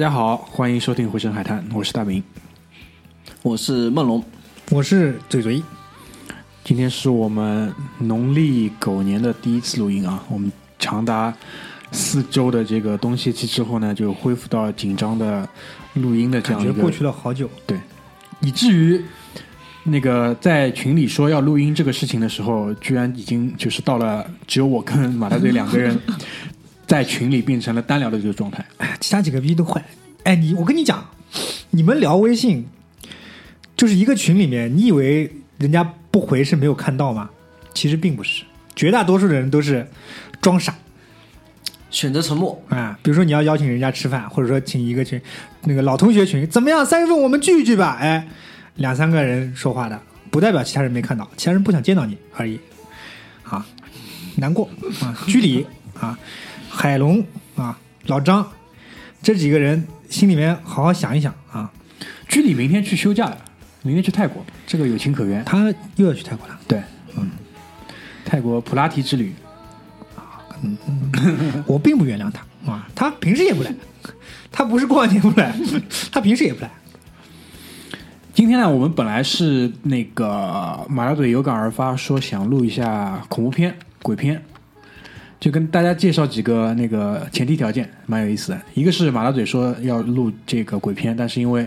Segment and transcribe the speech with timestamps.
[0.00, 2.24] 大家好，欢迎收听《回声海滩》，我是大明。
[3.42, 4.24] 我是梦龙，
[4.70, 5.62] 我是嘴嘴，
[6.64, 11.30] 今天是我们农历狗年的第一次录音啊，我们长达
[11.92, 15.46] 四周的这个冬歇期之后呢，就恢复到紧张的
[15.92, 17.50] 录音的这样一个感觉过去了好久。
[17.66, 17.78] 对
[18.40, 19.04] 以至于
[19.84, 26.00] 那个在群里说要录音这个事情的时候，居然已经就是到了只有我跟马大嘴两个人
[26.90, 28.66] 在群里变成了单聊的这个状态。
[28.78, 29.80] 哎，其他几个逼都坏。
[30.24, 31.08] 哎，你我跟你讲，
[31.70, 32.66] 你们聊微信，
[33.76, 37.30] 就是一个群里面，你以为人家不回是没有看到吗？
[37.72, 38.42] 其实并不是，
[38.74, 39.86] 绝大多数的人都是
[40.40, 40.74] 装傻
[41.92, 42.60] 选择沉默。
[42.70, 42.98] 啊。
[43.04, 45.22] 比如说你要邀请人家吃饭，或者说请一个群，
[45.62, 46.84] 那个老同学群，怎么样？
[46.84, 47.98] 三月份我们聚一聚吧。
[48.00, 48.26] 哎，
[48.74, 52.58] 两三个人说话的，不代表其他人没看到，其他人不想见到你而已。
[53.44, 53.64] 啊，
[54.38, 54.68] 难过
[55.00, 56.18] 啊，居里啊，
[56.70, 57.22] 海龙
[57.56, 57.76] 啊，
[58.06, 58.48] 老张。
[59.20, 61.70] 这几个人心里面好好想一想啊。
[62.28, 63.36] 居里明天去休假了，
[63.82, 65.44] 明天去泰国，这个有情可原。
[65.44, 66.80] 他又要去泰国了，对，
[67.16, 67.28] 嗯，
[68.24, 69.34] 泰国普拉提之旅，
[71.66, 73.74] 我并不原谅他啊，他平时也不来，
[74.52, 75.52] 他不是过完年不来，
[76.12, 76.70] 他平时也不来。
[78.32, 84.42] 今天呢，我们本来是那个马大嘴有感而发，说想录一下恐怖片、鬼片，
[85.40, 88.60] 就跟大家介绍几个那个前提条件，蛮有意思的。
[88.74, 91.66] 一个是马大嘴说要录这个鬼片，但是因为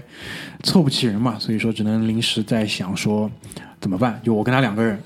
[0.62, 3.30] 凑不齐人嘛，所以说只能临时在想说
[3.82, 4.22] 怎么办。
[4.24, 5.02] 就我跟他两个人，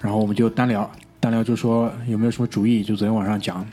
[0.00, 3.64] 然后我们就单聊，单聊就说有没有什么主意，就昨天晚上讲，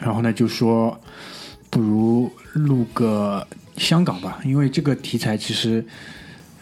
[0.00, 1.00] 然后呢就说
[1.70, 3.46] 不如录个
[3.78, 5.84] 香港吧，因为这个题材其实。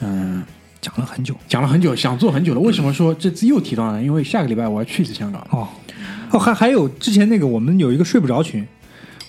[0.01, 0.45] 嗯，
[0.81, 2.61] 讲了很久讲了很久，想做很久了。
[2.61, 4.01] 为什么说这次又提到呢？
[4.01, 5.45] 因为下个礼拜我要去一次香港。
[5.51, 5.67] 哦，
[6.31, 8.67] 哦，还还有之前那个我们有一个睡不着群，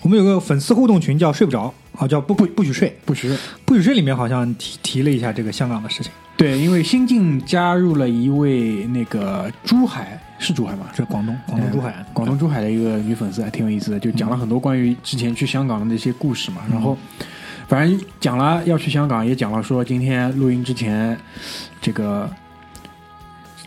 [0.02, 3.30] 我们有个粉丝互动群叫睡不着，啊叫不不不许睡，不许
[3.64, 6.12] 不许睡里面好像提提了一下这个香港的事情。
[6.36, 10.86] 对，因为新晋加入了一位那个珠海，是珠海吗？
[10.94, 16.62] 这广东广东珠海，广东珠海的一个女粉丝，还挺有意思的，就讲了很多关于之前去香港的那些故事嘛。
[16.70, 16.96] 然后，
[17.68, 21.14] 反正讲了要去香港，也讲了说今天录音之前，
[21.82, 22.30] 这个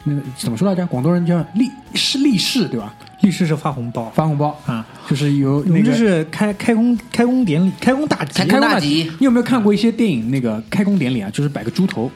[0.04, 0.86] 那个怎么说来着？
[0.88, 2.94] 广东人叫立是立誓对吧？
[3.22, 10.30] 律师是发红包发红包啊，就是有我们这那个是开开工开工典礼，开工大吉开，工大大吉你有没有看过一些电影？
[10.30, 12.12] 那个开工典礼啊，就是摆个猪头，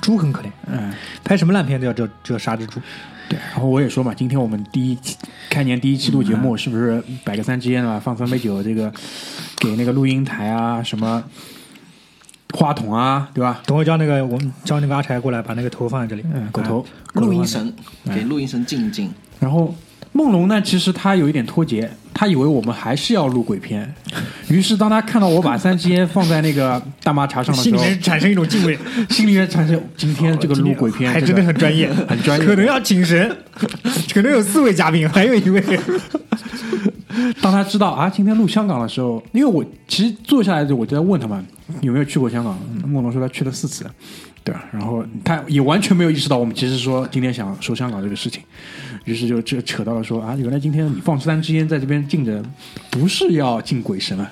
[0.00, 2.80] 猪很可怜，嗯，拍什么烂片都要这这杀只猪。
[3.28, 3.38] 对。
[3.52, 5.16] 然后我也说嘛，今天我们第一期
[5.48, 8.92] 开年第一期录节目，是不是摆个三支烟啊，放三杯酒，这个
[9.58, 11.22] 给那个录音台啊，什么
[12.54, 13.60] 话筒啊，对吧？
[13.66, 16.24] 等会叫那个我们叫那个阿柴过来，把那个头放在这里。
[16.32, 16.84] 嗯，狗头。
[17.14, 17.72] 录音神
[18.08, 18.16] 哎。
[18.16, 19.10] 给录音神静一静。
[19.40, 19.74] 然后
[20.12, 23.94] 梦龙呢，其实他有一点脱节，他以为我们还是要录鬼片，
[24.48, 28.78] 于是当他看到我把三支烟放在那个大妈茶上的时候，心里面产生一种敬畏，
[29.10, 32.46] 心里面产生今天这个录鬼片 还真的很专业，很专业。
[32.46, 33.36] 可能要请神，
[34.14, 35.62] 可能有四位嘉宾，还有一位
[37.40, 41.44] 当他知道啊，今天录香港的时候，因为我其实坐下来就，我就在问他们
[41.80, 42.58] 有没有去过香港。
[42.86, 43.84] 梦龙说他去了四次，
[44.44, 44.64] 对吧？
[44.72, 48.42] 然后他也完全没有意识到我们其实说今天想说香港这个事情，
[49.04, 52.42] 于是就这扯到了说啊，原来今天你放三支烟在这边敬着，
[52.90, 54.30] 不是要敬鬼神啊。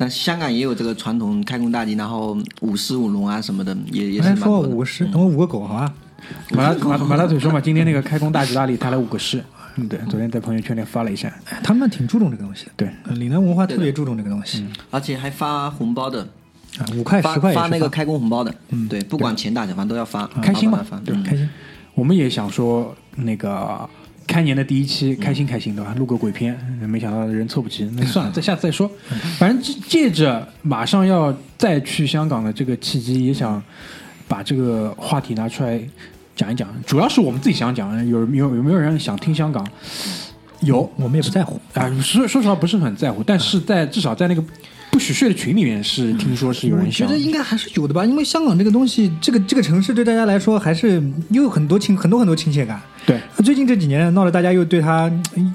[0.00, 4.68] 那香港也有这个传统开工大吉，然后舞狮舞龙啊什么的，也也是蛮多的。
[4.68, 5.92] 说五十，等我五个狗好吧？
[6.50, 9.42] 马大马马大嘴说嘛，今天那个开工大吉大利，他来五个狮。
[9.78, 11.32] 嗯，对，昨天在朋友圈里发了一下。
[11.50, 16.22] 哎他们挺注重这个东西的，对，呃岭南文化特别注重这个东西而且还发红包的，
[16.78, 18.54] 啊，五块发十块也是发那个开工红包的。
[18.70, 21.48] 嗯，对，不管钱大小，反正都要发，开心嘛对嗯开心。
[21.94, 23.88] 我们也想说那个
[24.26, 25.94] 开年的第一期开心开心对吧？
[25.98, 28.90] 录个鬼片，没想到人凑不齐，那 算了，再下次再说。
[29.38, 33.62] 反正借借着马上要再去香港的这个契机，也想
[34.26, 35.80] 把这个话题拿出来
[36.38, 36.66] 讲一讲。
[36.86, 39.66] 主要是我们自己想讲，有有有没有人想听香港？
[40.60, 41.60] 有我们也不在乎。
[41.74, 44.42] 啊，说说实话不是很在乎，但是在至少在那个
[44.90, 52.80] 不许睡的群里面是听说是有我人想觉得应该还是有的吧，因为香港这个东西，这个这个城市对大家来说还是又有很多亲很多很多亲切感。
[53.04, 55.54] 对，最近这几年闹得大家又对它嗯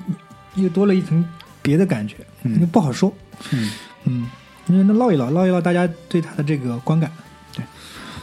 [0.56, 1.26] 又多了一层
[1.62, 3.12] 别的感觉，嗯不好说。
[3.52, 3.72] 嗯。
[4.06, 4.28] 嗯，
[4.68, 7.10] 那唠一唠，唠一唠大家对他的这个观感。
[7.56, 7.64] 对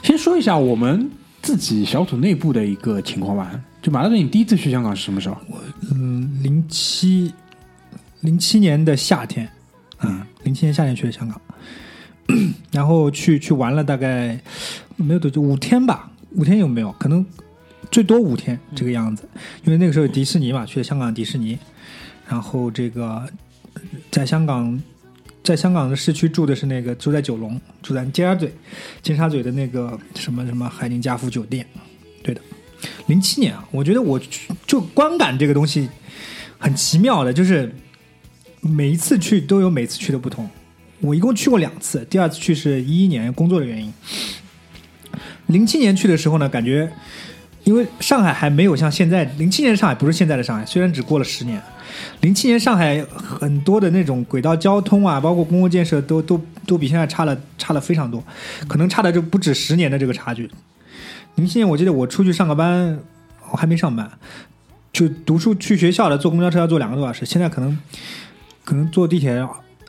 [0.03, 1.11] 先说一下我们
[1.43, 3.61] 自己小组内部的一个情况吧。
[3.83, 5.37] 就马大嘴，你第一次去香港是什么时候？
[5.49, 5.59] 我
[5.93, 7.33] 嗯，零七
[8.21, 9.49] 零七年的夏天，
[10.01, 11.41] 嗯，零七年夏天去的香港，
[12.71, 14.39] 然后去去玩了大概
[14.97, 16.93] 没有多久，五天吧，五天有没有？
[16.99, 17.25] 可能
[17.91, 19.27] 最多五天这个样子，
[19.65, 21.59] 因为那个时候有迪士尼嘛，去了香港迪士尼，
[22.29, 23.27] 然后这个
[24.11, 24.79] 在香港
[25.43, 28.51] 在香港的市区住的是那个住在九龙，住在尖沙咀，
[29.03, 31.67] 尖沙咀的那个什么什么海宁家福酒店。
[32.23, 32.41] 对的，
[33.07, 34.21] 零七年啊，我觉得我
[34.67, 35.89] 就观感这个东西
[36.59, 37.75] 很奇妙的，就是
[38.61, 40.49] 每一次去都有每次去的不同。
[41.01, 43.93] 我一共去过两次，第二次去是一一年工作的原因。
[45.47, 46.93] 零七年去的时候呢，感觉
[47.71, 51.63] 因为上海还没有像现在，零七年上海不是现在的上海，虽然只过了十年。
[52.21, 58.21] 零七年上海很多的那种轨道交通啊，包括公共建设都都都比现在差了差了非常多，
[58.67, 60.51] 可能差的就不止十年的这个差距。
[61.37, 62.99] 零七年我记得我出去上个班，
[63.53, 64.11] 我还没上班，
[64.93, 67.79] 就读书去学校的坐公交车要坐两个多小时，现在可能
[68.65, 69.47] 可能坐地铁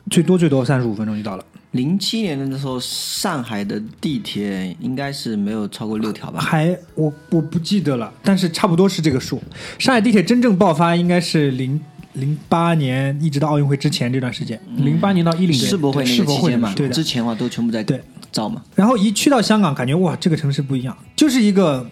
[0.08, 1.44] 最多最多三十五分钟就到了。
[1.72, 6.40] 零七年的时候，上海的地铁应该是没有超过六条吧？
[6.40, 9.42] 还我我不记得了，但是差不多是这个数。
[9.78, 11.80] 上海地铁真正爆发应该是零
[12.12, 14.60] 零八年一直到奥运会之前这段时间。
[14.76, 17.98] 零八年到一零年世博会那世博会个期间嘛，对的之前的话都全部在对
[18.30, 18.62] 造嘛。
[18.74, 21.90] 然后一去到香港，感觉哇，这个城市不一样，就是一个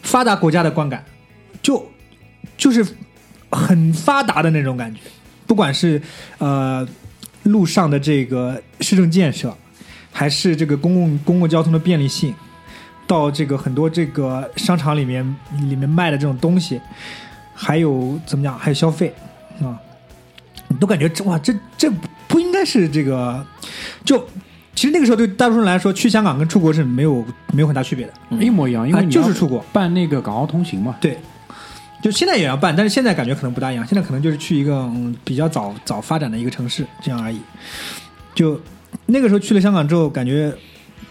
[0.00, 1.04] 发达国家的观感，
[1.60, 1.86] 就
[2.56, 2.86] 就是
[3.50, 4.98] 很发达的那种感觉。
[5.46, 6.00] 不管是
[6.38, 6.88] 呃
[7.44, 9.56] 路上的这个市政建设，
[10.12, 12.34] 还是这个公共公共交通的便利性，
[13.06, 15.24] 到这个很多这个商场里面
[15.68, 16.80] 里面卖的这种东西，
[17.54, 19.14] 还有怎么讲，还有消费
[19.62, 19.78] 啊，
[20.68, 21.90] 你都感觉这哇，这这
[22.28, 23.44] 不应该是这个
[24.04, 24.26] 就。
[24.72, 27.22] 其实那个时候对大多数人来说，去香港跟出国是没有
[27.52, 28.12] 没有很大区别的。
[28.42, 30.96] 一模一样，因为啊你就是出国办那个港澳通行嘛。
[31.00, 31.18] 对，
[32.02, 33.86] 就现在也要办，但是现在感觉可能不大一样。
[33.86, 34.90] 现在可能就是去一个
[35.24, 37.40] 比较早早发展的一个城市这样而已。
[38.34, 38.60] 就
[39.06, 40.52] 那个时候去了香港之后，感觉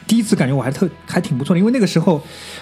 [0.08, 2.22] 第一次感觉我还特还挺不错的，因为那个时候，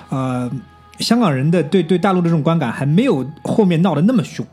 [0.10, 0.52] 呃，
[1.00, 4.46] 香港人的对对大陆的这种观感还没有后面闹得那么凶。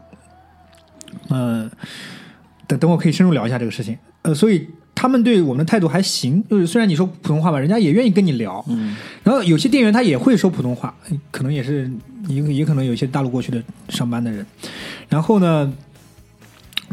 [1.31, 1.70] 嗯、
[2.67, 3.99] 等等，我可以深入聊一下这个事情。
[4.23, 8.65] 呃，所以他们对我们的态度还行，就是虽然你说普通话吧，人家也愿意跟你聊。
[8.69, 10.94] 嗯，然后有些店员他也会说普通话，
[11.31, 11.91] 可能也是
[12.29, 14.46] 也也可能有一些大陆过去的上班的人。
[15.08, 15.72] 然后呢，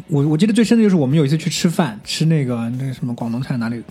[0.07, 3.81] 我我记得最深的就是我们有一次去吃饭，吃那个那个什么广东菜哪里，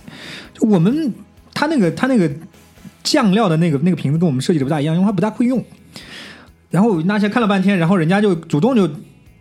[0.52, 1.14] 就我们
[1.55, 2.31] 他那个他那个
[3.02, 5.64] 酱料的那个那个瓶子跟我们设计的不大一样，因为他不大会用。
[6.71, 8.88] 然后那些看了半天，然后人家就主动就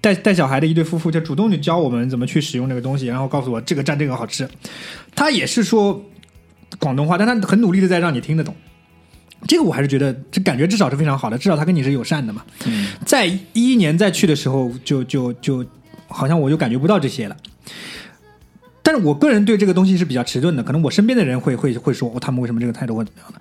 [0.01, 4.48] 带带小孩的一对夫妇就主动就教我们怎么去使用这个东西，然后告诉我这个蘸这个好吃。
[5.15, 6.03] 他也是说
[6.79, 8.56] 广东话，但他很努力的在让你听得懂。
[9.48, 12.44] 这个我还是觉得这感觉至少是非常好的，至少他跟你是友善的嘛。
[12.65, 15.65] 嗯在一一年再去的时候，就就就
[16.08, 17.38] 好像我就感觉不到这些了。
[18.82, 23.39] 但是我个人对这个东西是比较迟钝的，可能我身边的人会会会说、哦他们为什么这个态度或怎么样的。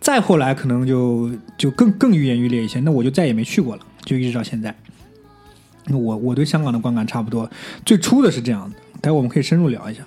[0.00, 4.74] 再后来可能就就更更愈演愈烈一些，那我就再也没去过了，就一直到现在。
[5.88, 7.50] 我我对香港的观感差不多，
[7.84, 10.02] 最初的是这样的，待会我们可以深入聊一下。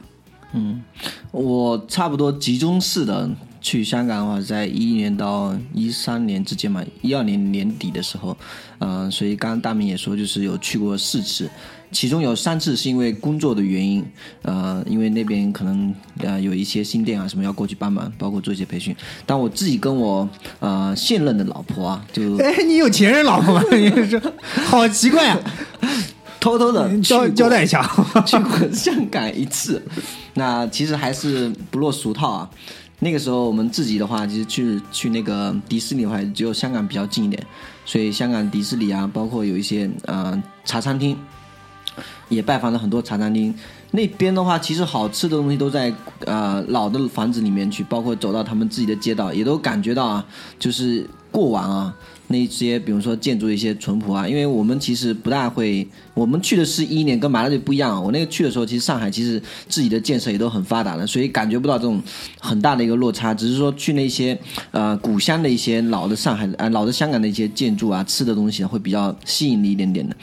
[0.53, 0.84] 嗯，
[1.32, 3.27] 我差不多集中式的
[3.60, 8.38] 去香港的话，在一一年到一三年之间嘛，一二年年底的时候，
[8.77, 11.50] 嗯，所以刚刚大明也说，就是有去过四次，
[11.93, 14.03] 其中有三次是因为工作的原因，
[14.41, 18.93] 呃，因为那边可能呃有一些新店啊什么要过去帮忙，包括做一些培训。
[19.25, 20.27] 但我自己跟我
[20.59, 23.63] 呃现任的老婆啊，就哎，你有前任老婆吗？
[23.71, 24.19] 你说
[24.65, 25.39] 好奇怪啊！
[26.39, 27.81] 偷偷的交交代一下，
[28.27, 29.81] 去过香港一次，
[30.33, 32.50] 那其实还是不落俗套啊。
[33.00, 37.41] 那个时候我们自己的话，其实去去那个迪士尼的话，只有香港比较近一点，
[37.85, 41.17] 所以香港迪士尼啊，包括有一些呃茶餐厅，
[42.29, 43.53] 也拜访了很多茶餐厅。
[43.91, 45.93] 那边的话，其实好吃的东西都在
[46.25, 50.25] 呃老的房子里面去，包括走到他们自己的街道，也都感觉到啊，
[50.57, 51.93] 就是过往啊
[52.25, 54.27] 那些，比如说建筑一些淳朴啊。
[54.27, 58.03] 因为我们其实不大会，我们去的是一年，跟马拉队不一样。
[58.03, 62.01] 我那个去的时候，其实上海其实自己的建设也都很发达的，所以感觉不到这种
[62.39, 63.31] 很大的一个落差。
[63.31, 64.35] 只是说去那些
[64.71, 70.15] 呃古香的一些老的上海啊、老的香港的一些建筑啊，吃的东西会比较吸引你一点点的。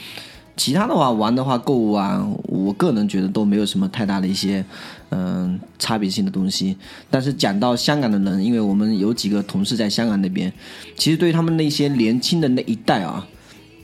[0.56, 4.62] 其他的话，玩的话，购物啊，我个人觉得都没有什么太大的一些，
[5.08, 6.76] 嗯、差别性的东西。
[7.10, 10.52] 但是讲到香港的人，因为我们有几个同事在香港那边，
[10.96, 13.26] 其实对他们那些年轻的那一代啊，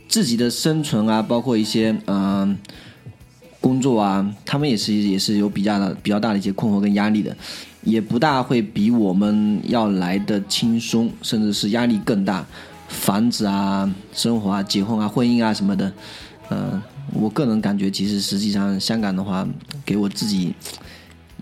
[0.07, 2.57] 自己的生存啊，包括一些嗯、
[3.61, 7.35] 工作啊，他们也是也是有比较的比较大的一些困惑跟压力的，
[7.85, 12.45] 也不大会比我们要来的轻松，甚至是压力更大。
[12.89, 15.93] 房子啊、生活啊、结婚啊、婚姻啊什么的，
[16.51, 16.81] 嗯、
[17.13, 19.47] 我个人感觉，其实实际上香港的话，
[19.85, 20.55] 给我自己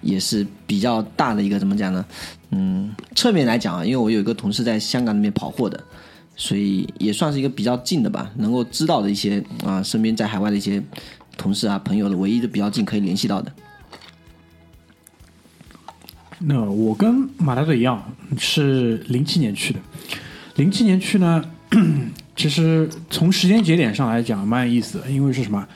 [0.03, 2.05] 也是比较大的一个怎么讲呢？
[2.51, 5.83] 嗯，侧面来讲啊，因为我有一个同事在香港那边跑货的，
[6.37, 10.83] 所以也算是一个比较近的吧，能够知道的一些啊、身边在海外的一些
[11.37, 13.53] 同事啊、朋友的，唯一的比较近可以联系到的。
[16.39, 18.03] 那我跟马大嘴一样，
[18.37, 19.81] 是零七年去的。
[20.57, 21.43] 零七年去呢，
[22.37, 25.67] 其实从时间节点上来讲蛮有意思的，因为是什么？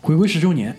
[0.00, 0.76] 回归十周年。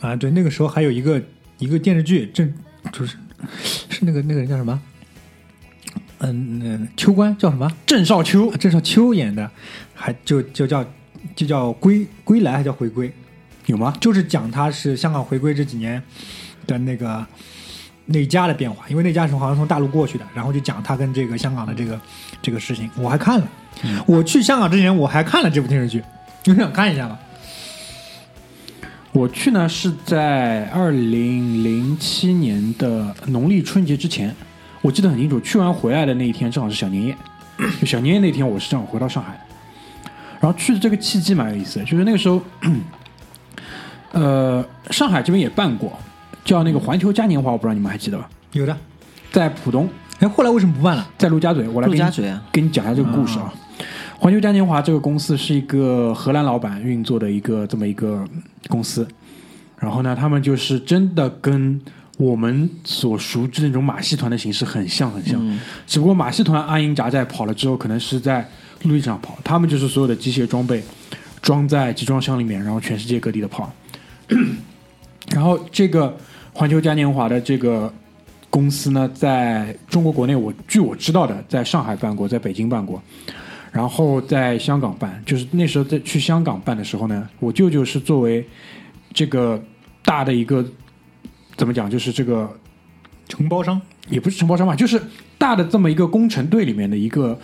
[0.00, 1.22] 啊，对，那个时候还有一个
[1.58, 2.52] 一个电视剧，正
[2.92, 3.16] 就是
[3.64, 4.78] 是那个那个人叫什么？
[6.18, 7.70] 嗯，那秋官叫什么？
[7.86, 9.50] 郑少秋啊郑少秋演的，
[9.94, 10.84] 还就就叫
[11.34, 13.10] 就叫归归来，还叫回归，
[13.66, 13.94] 有吗？
[14.00, 16.02] 就是讲他是香港回归这几年
[16.66, 17.26] 的那个
[18.06, 22.00] 内家的变化，因为那家是好像从大陆过去的，然后就讲他跟这个香港的这个
[22.40, 23.48] 这个事情，我还看了。
[24.06, 26.02] 我去香港之前我还看了这部电视剧，
[26.44, 27.18] 你想看一下吗？
[29.12, 34.34] 我去呢是在二零零七年的农历春节之前，
[34.82, 35.40] 我记得很清楚。
[35.40, 37.16] 去完回来的那一天正好是小年夜，
[37.80, 39.38] 就 小年夜那天我是正好回到上海。
[40.38, 42.42] 然后去的这个契机蛮有意思的，就是那个时候，
[44.12, 45.98] 呃，上海这边也办过，
[46.46, 48.26] 叫那个环球嘉年华，我不知道你们还记得吧？
[48.52, 48.74] 有的。
[49.32, 49.86] 在浦东，
[50.20, 51.06] 哎，后来为什么不办了？
[51.18, 53.52] 在陆家嘴，我来给你陆家嘴啊，给你讲一下这个故事啊。
[54.18, 58.24] 环球嘉年华这个公司是一个荷兰老板运作的一个这么一个
[58.68, 59.06] 公司，
[59.78, 61.78] 然后呢，他们就是真的跟
[62.16, 68.48] 我们所熟知的那种马戏团的形式很像很像，只不过马戏团阿英扎寨跑了之后，可能是在
[68.84, 70.82] 陆地上跑，他们就是所有的机械装备
[71.42, 73.70] 装在集装箱里面，然后全世界各地的跑。
[75.34, 76.16] 然后这个
[76.56, 77.92] 环球嘉年华的这个
[78.48, 83.02] 公司呢，在中国国内我据我知道的，在上海办过，在北京办过，
[83.70, 85.22] 然后在香港办。
[85.26, 88.42] 就是那时候在去香港办的时候呢，我舅舅是作为
[89.12, 89.62] 这个
[90.02, 90.64] 大的一个
[91.58, 92.50] 怎么讲，就是这个
[93.28, 94.98] 承包商也不是承包商吧，就是
[95.36, 97.38] 大的这么一个工程队里面的一个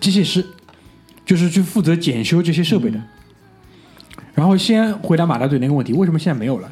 [0.00, 0.44] 机械师，
[1.24, 3.00] 就是去负责检修这些设备的。
[4.34, 6.68] 然后先回答马大嘴那个问题，为什么现在没有了？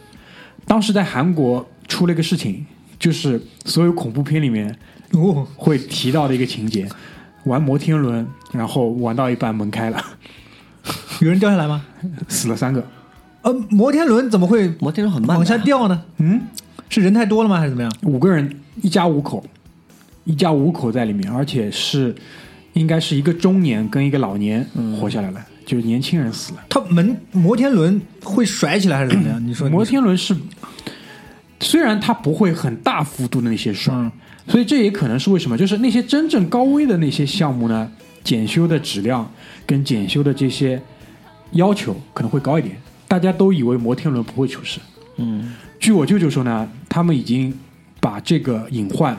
[0.66, 2.64] 当时在韩国出了一个事情，
[2.98, 4.76] 就是所有恐怖片里面
[5.12, 6.88] 哦，会提到的一个情节：
[7.44, 10.02] 玩摩天轮，然后玩到一半门开了，
[11.20, 11.84] 有人掉下来吗？
[12.28, 12.84] 死了三个。
[13.42, 16.02] 呃，摩天轮怎么会摩天轮很慢往下掉呢？
[16.16, 16.40] 嗯，
[16.88, 17.58] 是人太多了吗？
[17.58, 17.92] 还是怎么样？
[18.02, 19.44] 五个人，一家五口，
[20.24, 22.14] 一家五口在里面，而且是
[22.72, 24.64] 应该是一个中年跟一个老年
[24.98, 26.64] 活下来了，就是年轻人死了。
[26.68, 29.40] 他门摩天轮会甩起来还是怎么样？
[29.46, 30.36] 你说摩天轮是
[31.60, 34.10] 虽然它不会很大幅度的那些甩，嗯
[34.46, 37.90] 所以这也可能是为什么，就是那些真正高危的那些项目呢，
[38.22, 39.26] 检修的质量
[39.66, 40.78] 跟检修的这些
[41.52, 42.76] 要求可能会高一点。
[43.08, 44.80] 大家都以为摩天轮不会出事，
[45.16, 47.56] 嗯，据我舅舅说呢，他们已经
[48.00, 49.16] 把这个隐患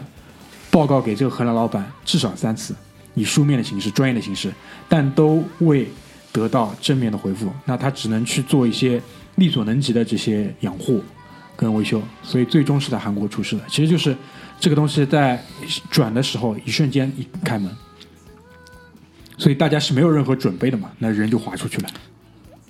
[0.69, 2.75] 报告给这个荷兰老板至少三次，
[3.15, 4.51] 以书面的形式、专业的形式，
[4.87, 5.87] 但都未
[6.35, 7.49] 得到正面的回复。
[7.63, 9.01] 那他只能去做一些
[9.35, 11.01] 力所能及的这些养护
[11.55, 13.63] 跟维修，所以最终是在韩国出事的。
[13.69, 14.15] 其实就是
[14.59, 15.41] 这个东西在
[15.89, 17.71] 转的时候，一瞬间一开门，
[19.37, 21.89] 所以大家是没有任何准备的嘛，那人就滑出去了。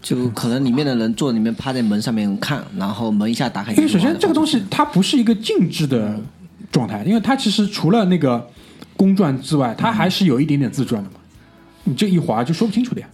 [0.02, 6.20] 就可能里面的人坐里面趴在门上面看，然后门一下打开，因为首先这个东西它不是一个静止的
[6.72, 8.48] 状态，因为它其实除了那个
[8.96, 11.16] 公转之外，它还是有一点点自转的嘛。
[11.86, 13.08] 你这一滑就说不清楚的呀。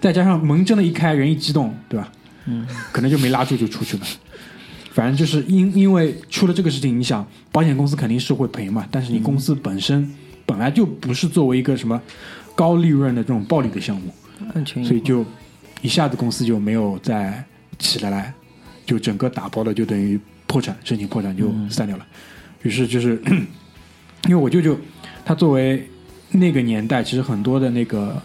[0.00, 2.10] 再加上门真的一开，人一激动，对吧？
[2.46, 4.06] 嗯，可能就没拉住就出去了。
[4.92, 10.10] 反正就是因因为出了这个事情，你想保险公司肯定是会赔嘛，但是你公司本身
[10.44, 12.00] 本来就不是作为一个什么
[12.54, 14.12] 高利润的这种暴利的项目，
[14.84, 15.24] 所以就
[15.82, 17.44] 一下子公司就没有再
[17.78, 18.34] 起来来，
[18.84, 22.06] 就整个打包了就等于破产，申请破产就散掉了。
[22.62, 23.20] 于是就是
[24.26, 24.76] 因为我舅舅
[25.24, 25.88] 他作为
[26.30, 28.20] 那个年代，其实很多的那个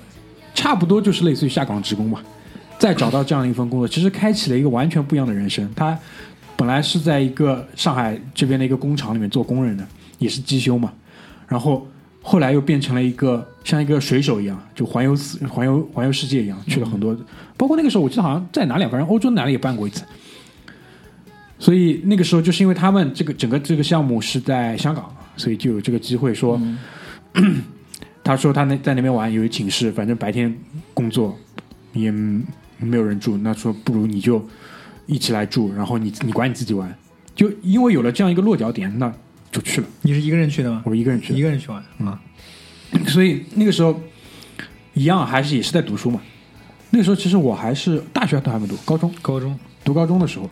[0.53, 2.21] 差不多就是类似于下岗职工吧，
[2.77, 5.69] 再找到这样一份工作，其实开启了一个完全不一样的人生。
[5.75, 5.97] 他
[6.55, 9.85] 本来是在一个上海这边的一个工厂里面做工人的，
[10.19, 10.93] 也是机修嘛，
[11.47, 11.87] 然后
[12.21, 17.17] 后来又变成了一个像一个水手一样，就环游四环游环游世界一样，去了很多，
[17.57, 20.03] 包括那个时候我记得好像在哪里，反正欧洲哪里也办过一次。
[21.59, 26.59] 所以那个时候就是因为他们这个整个这个项目是在香港，所以就有这个机会说，
[28.23, 30.55] 他说他那在那边玩有一寝室，反正白天
[30.93, 31.37] 工作
[31.91, 34.43] 也没有人住，那说不如你就
[35.05, 36.95] 一起来住，然后你你管你自己玩，
[37.35, 39.13] 就因为有了这样一个落脚点，那
[39.51, 39.87] 就去了。
[40.01, 40.81] 你是一个人去的吗？
[40.85, 42.19] 我一个人去的一个人去玩啊？
[43.07, 43.99] 所以那个时候
[44.93, 46.21] 一样还是也是在读书嘛。
[46.91, 50.49] 那个时候其实我还是大学都还没读，高中高中读高中的时候，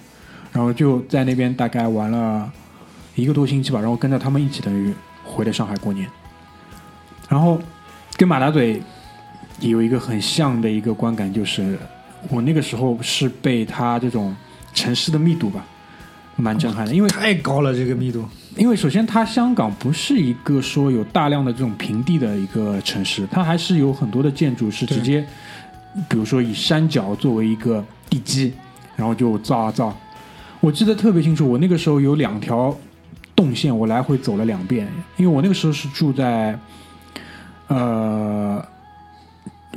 [0.51, 2.51] 然后就在那边大概玩了
[3.15, 6.09] 一个多星期吧，然后跟着他们一起等于回了上海过年。
[7.31, 7.57] 然后
[8.17, 8.81] 跟马大嘴
[9.61, 11.79] 也有一个很像的一个观感，就是
[12.27, 14.35] 我那个时候是被它这种
[14.73, 15.65] 城市的密度吧，
[16.35, 18.25] 蛮震撼的，因为太高了，这个密度。
[18.57, 25.25] 因为首先它香港不是一个说有大量的这种平地的一个城市，它还是有很多的建筑是直接，
[26.09, 28.51] 比如说以山脚作为一个地基，
[28.97, 29.97] 然后就造啊造。
[30.59, 32.77] 我记得特别清楚，我那个时候有两条
[33.33, 34.85] 动线，我来回走了两遍，
[35.15, 36.59] 因为我那个时候是住在
[37.75, 38.65] 呃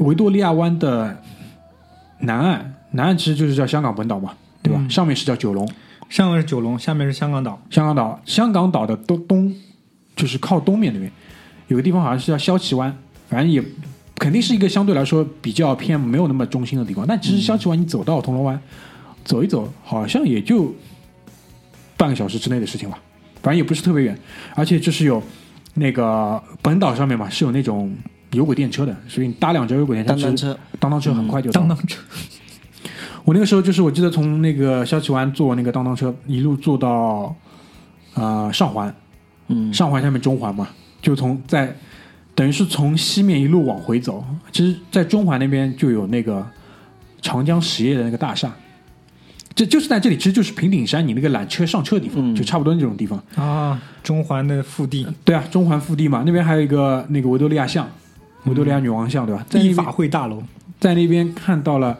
[0.00, 1.22] 维多利亚湾的
[2.18, 4.78] 南岸，南岸其实就是叫香港本岛嘛，对吧？
[4.80, 5.68] 嗯上面是叫九龙。
[6.10, 7.60] 上面是九龙，下面是香港岛。
[7.70, 9.54] 香港岛，香港岛的东东
[10.14, 11.10] 就是靠东面那边
[11.68, 12.94] 有个地方好像是叫萧旗湾，
[13.28, 13.62] 反正也
[14.18, 17.07] 肯定是一个相对来说比较偏没有那么中心的地方。
[17.07, 18.61] 但其实萧旗湾你走到铜锣湾
[19.24, 20.74] 走一走，好像也就
[21.96, 22.98] 半个小时之内的事情吧，
[23.42, 24.16] 反正也不是特别远。
[24.54, 25.22] 而且就是有
[25.74, 27.92] 那个本岛上面嘛是有那种
[28.30, 31.50] 有轨电车的，所以你搭两节有轨电车，当当车，当当车很快就。
[31.50, 32.00] 当当车，
[33.24, 37.34] 我那个时候就是我记得从那个萧旗湾坐那个当当车一路坐到
[38.14, 38.94] 呃上环，
[39.48, 40.68] 嗯，上环下面中环嘛，
[41.00, 41.74] 就从在
[42.34, 44.24] 等于是从西面一路往回走。
[44.52, 46.44] 其实，在中环那边就有那个
[47.22, 48.52] 长江实业的那个大厦，
[49.54, 53.22] 这就是在这里，其实就是平顶山你那个缆车上车的地方，嗯就差不多那种地方。
[53.36, 57.88] 啊，中环的腹地，对啊，中环腹地嘛，那边还有一个那个维多利亚像，
[58.46, 59.46] 维多利亚女王像，对吧？
[59.48, 60.42] 在立法会大楼。
[60.80, 61.96] 在那边看到了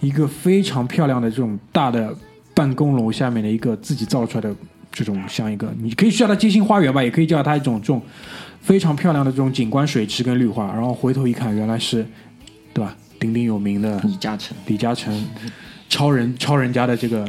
[0.00, 2.14] 一个非常漂亮的这种大的
[2.54, 4.54] 办公楼下面的一个自己造出来的
[4.92, 8.02] 这种像一个，你可以叫它街心花园吧，也可以叫它一种这种
[8.60, 10.66] 非常漂亮的这种景观水池跟绿化。
[10.66, 12.06] 然后回头一看，原来是，
[12.74, 12.94] 对吧？
[13.18, 15.12] 鼎鼎有名的李嘉诚，李嘉诚，
[15.88, 17.28] 超人超人家的这个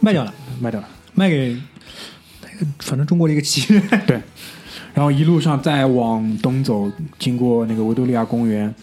[0.00, 0.88] 卖掉了，卖掉了。
[1.14, 1.56] 卖给
[2.42, 3.80] 那个反正中国的一个企业。
[4.06, 4.20] 对，
[4.92, 8.74] 然后一路上再往东走，经过那个维多利亚公园，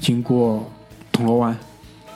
[0.00, 0.72] 经过
[1.12, 1.54] 铜锣湾，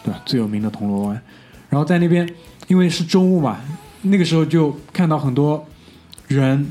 [0.03, 0.21] 对吧？
[0.25, 1.23] 最有名的铜锣湾。
[1.69, 2.27] 然后在那边，
[2.67, 3.61] 因为是中午嘛，
[4.03, 5.67] 那个时候就看到很多
[6.29, 6.67] 人，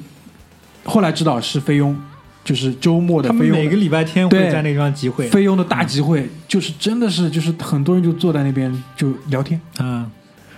[0.84, 1.96] 后来知道是菲佣，
[2.44, 5.28] 就是周末的他们每个礼拜天对会在那地方集会。
[5.28, 9.60] 菲佣的大集会，就是真的是就是很多人就坐在那边就聊天。
[9.78, 10.10] 啊，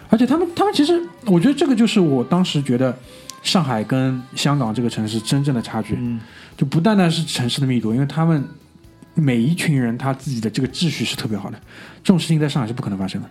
[0.10, 2.98] 而且他们，他们其实，我觉得这个就是我当时觉得
[3.44, 6.20] 上海跟香港这个城市真正的差距，嗯，
[6.58, 8.44] 就不单单是城市的密度，因为他们
[9.14, 11.60] 每一群人他自己的这个秩序是特别好的，
[12.04, 13.30] 这种事情在上海是不可能发生的，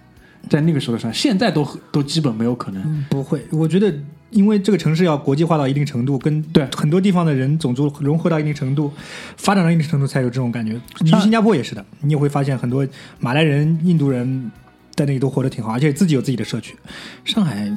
[0.49, 3.05] 在那个时候的上海，现在都都基本没有可能。
[3.11, 3.93] 不会，我觉得。
[4.31, 8.93] 因为这个城市要国际化到一定程度，跟对很多地方的人种族融合到一定程度，
[9.39, 10.79] 发展到一定程度，才有这种感觉。
[11.01, 12.87] 你去新加坡也是的，你也会发现很多
[13.21, 14.53] 马来人、印度人
[14.95, 16.77] 在那里都活得挺好，而且自己有自己的社区。
[17.25, 17.75] 上海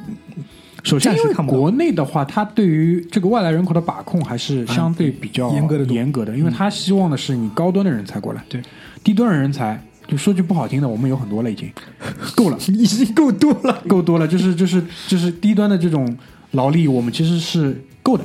[0.82, 8.60] 首先，因为国内的话，它对于这个外来人口的把控还是相对比较严格的严格的，因为他希望的是你高端的人才过来，对，
[9.02, 9.82] 低端的人才，
[10.12, 11.72] 就说句不好听的，我们有很多了已经，
[12.36, 12.58] 够了。
[12.68, 13.82] 已经够多了。
[13.88, 16.14] 够多了，就是就是就是低端的这种
[16.50, 18.22] 劳力，我们其实是够的，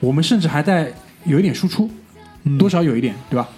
[0.00, 0.92] 我们甚至还在
[1.24, 1.90] 有一点输出，
[2.58, 3.48] 多少有一点，对吧？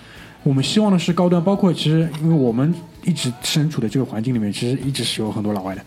[0.45, 2.73] 我们希望的是高端，包括其实因为我们
[3.05, 5.83] 一直身处的这个环境里面，其实一直是有很多老外的，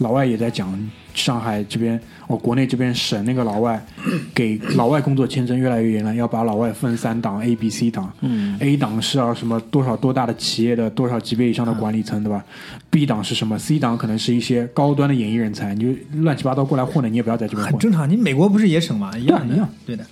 [0.00, 0.70] 老外也在讲
[1.14, 3.84] 上海这边，哦，国内这边省那个老外
[4.34, 8.12] 给老外工作签证越来越严了，要把老外分三档 A、B、C 档。
[8.20, 12.44] 嗯 A 档是要什么多少多大的企业的多少级别以上的管理层，对吧
[12.90, 17.72] ？B 档是什么？C 档可能是一些高端的演艺人才，你就乱七八糟过来混的，你也不要在这边混。
[17.72, 19.16] 很正常，你美国不是也省吗？
[19.18, 20.04] 一样一样对的。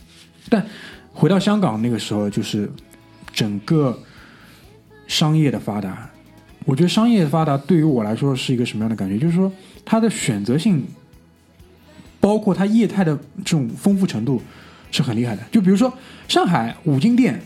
[0.48, 0.64] 但
[1.12, 2.70] 回到香港那个时候，就是
[3.32, 3.98] 整个
[5.06, 6.10] 商业的发达，
[6.64, 9.18] 我觉得商业的发达对于我来说是一个什么样的感觉？
[9.18, 9.50] 就是说
[9.90, 10.84] 它的选择性，
[12.20, 14.42] 包括它业态的这种丰富程度
[14.90, 15.42] 是很厉害的。
[15.50, 15.90] 就比如说
[16.28, 17.40] 上海五金店，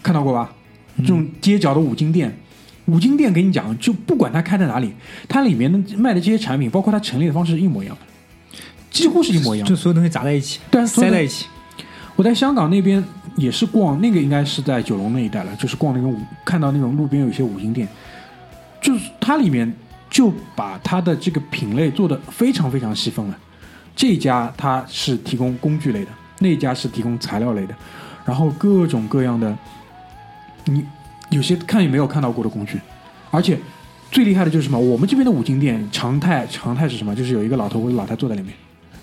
[0.00, 0.52] 看到过吧？
[0.98, 2.32] 这种街角的五金店，
[2.84, 4.92] 五金店给你讲，就不管它开在哪里，
[5.28, 8.02] 它里面的卖的这些产品，包括它陈列的方式是一模一样的，
[8.92, 9.74] 几乎是一模一样的就。
[9.74, 11.46] 所有东西砸在一起，对啊所有在一起。
[12.14, 13.02] 我在香港那边
[13.36, 17.88] 也是逛，那个应该是在九龙那一带了，就是逛那种五看到那种路边有一些五金店，
[18.80, 19.74] 就是它里面
[20.14, 23.36] 就把它的这个品类做的非常非常细分了。
[23.96, 27.74] 这家它是提供工具类的，那家是提供材料类的，
[28.24, 29.58] 然后各种各样的，
[30.66, 30.84] 你
[31.30, 32.78] 有些看也没有看到过的工具，
[33.32, 33.58] 而且
[34.12, 34.78] 最厉害的就是什么？
[34.78, 37.12] 我们这边的五金店常态常态是什么？
[37.12, 38.54] 就是有一个老头或者老太坐在里面。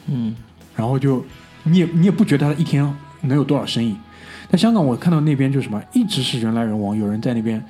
[0.05, 0.33] 嗯，
[0.77, 1.25] 然后就
[1.63, 2.81] 你也你也不觉得他一天
[3.23, 3.97] 能有多少生意。
[4.49, 7.61] 在香港，我看到那边就什么，一直是人来人往，有人在那边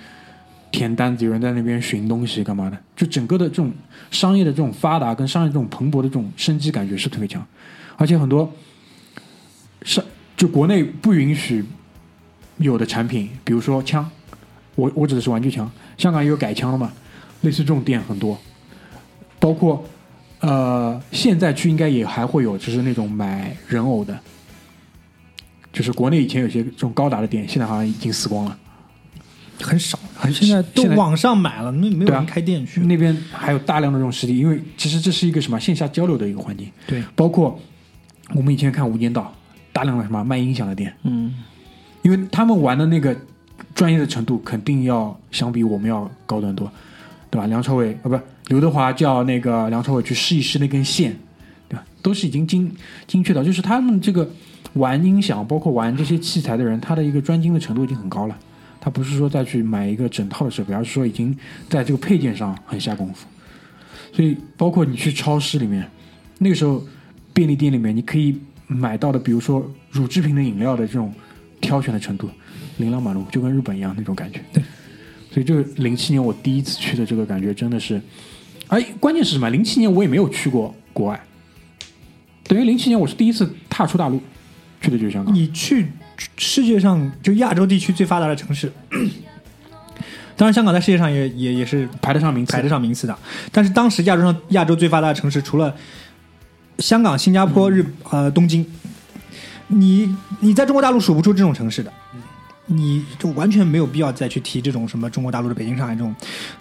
[0.71, 2.77] 填单子，有人在那边寻东西，干嘛的？
[2.95, 3.71] 就整个的这种
[4.09, 7.45] 商业的这种发达跟商业这种蓬勃的这种生机感觉是特别强，
[7.97, 8.51] 而且很多
[9.83, 10.01] 是
[10.37, 11.63] 就国内不允许
[12.57, 14.09] 有的产品，比如说枪，
[14.75, 16.91] 我我指的是玩具枪，香港也有改枪的嘛，
[17.41, 18.39] 类似这种店很多，
[19.39, 19.83] 包括
[20.39, 24.17] 呃，现在去应该也还会有，就是那种买人偶的，
[25.73, 28.57] 就是国内以前有些这种高达的店，现在好像已经死光了。
[29.61, 32.81] 很少，很现在都网上买了，没没有人开店去。
[32.81, 37.59] 那边还有大量的这种实体，因为其实这是一个什么线下交流的一个环境，对，包括
[38.33, 39.33] 我们以前看《无间道》，
[39.73, 41.33] 大量的什么卖音响的店，嗯，
[42.01, 43.15] 因为他们玩的那个
[43.73, 46.71] 专业的程度肯定要相比我们要高端多，
[47.29, 47.47] 对吧？
[47.47, 51.15] 梁朝伟啊，不，刘德华叫那个梁朝伟去试一试那根线，
[51.69, 51.83] 对吧？
[52.01, 52.71] 都是已经精
[53.07, 54.29] 精确到，就是他们这个
[54.73, 58.37] 玩音响，包括玩这些器材的人，他的一个专精的程度已经很高了。
[58.81, 61.33] 他不是说再去买一个整套的设备，而是说已经
[61.69, 63.27] 在这个配件上很下功夫。
[64.11, 65.87] 所以，包括你去超市里面，
[66.39, 66.83] 那个时候
[67.31, 68.35] 便利店里面你可以
[68.67, 71.13] 买到的，比如说乳制品的饮料的这种
[71.61, 72.29] 挑选的程度，
[72.77, 74.41] 琳琅满目，就跟日本一样那种感觉。
[74.51, 74.63] 对，
[75.31, 78.01] 所以这个零七年我第一次去的这个感觉真的是，
[78.67, 79.49] 哎，关键是什么？
[79.49, 81.21] 零七年我也没有去过国外，
[82.43, 84.19] 等于零七年我是第一次踏出大陆，
[84.81, 85.33] 去的就是香港。
[85.33, 85.85] 你去
[86.37, 88.71] 世界上就亚洲地区最发达的城市，
[90.35, 93.17] 当然香港在世界上也也也是排得上名次，排得上名次的。
[93.51, 95.75] 但是当时亚洲上亚洲最发达的城市，除了
[96.79, 98.65] 香港、新加坡、日呃东京，
[99.67, 101.93] 你你在中国大陆数不出这种城市的，
[102.65, 106.15] 你就完全没有必要再去提这种什么中国大陆的北京、上海这种，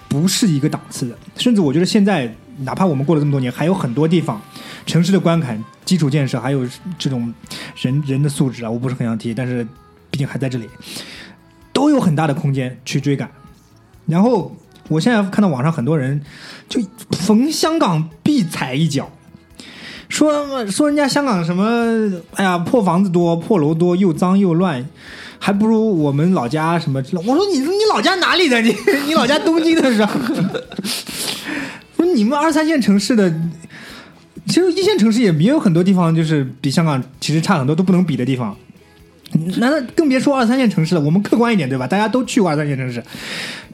[0.09, 1.17] 不是一个档次的。
[1.37, 4.41] 甚至我觉得现在，哪怕我们过了这么多年，还有很多地方，
[4.85, 6.69] 城市的观感、基础建设，还有
[6.99, 7.33] 这种
[7.81, 9.67] 人人的素质啊，我不是很想提，但是
[10.11, 10.69] 毕竟还在这里，
[11.73, 13.31] 都有很大的空间去追赶。
[14.07, 14.55] 然后
[14.89, 16.21] 我现在看到网上很多人
[16.69, 16.81] 就
[17.13, 19.11] 逢香港必踩一脚，
[20.09, 24.87] 说说人家香港什么，哎呀破房子多、破楼多，又脏又乱，
[25.39, 27.03] 还不如我们老家什么。
[27.13, 28.61] 我说你你老家哪里的？
[28.61, 28.75] 你
[29.07, 30.11] 你老家东京的是吧？
[31.97, 33.33] 说你们二三线城市的。
[34.47, 38.57] 其实一线城市也也有很多地方，就是比香港其实差很多，都不能比的地方。
[39.59, 41.01] 难道更别说二三线城市了？
[41.01, 41.87] 我们客观一点，对吧？
[41.87, 43.01] 大家都去过二三线城市，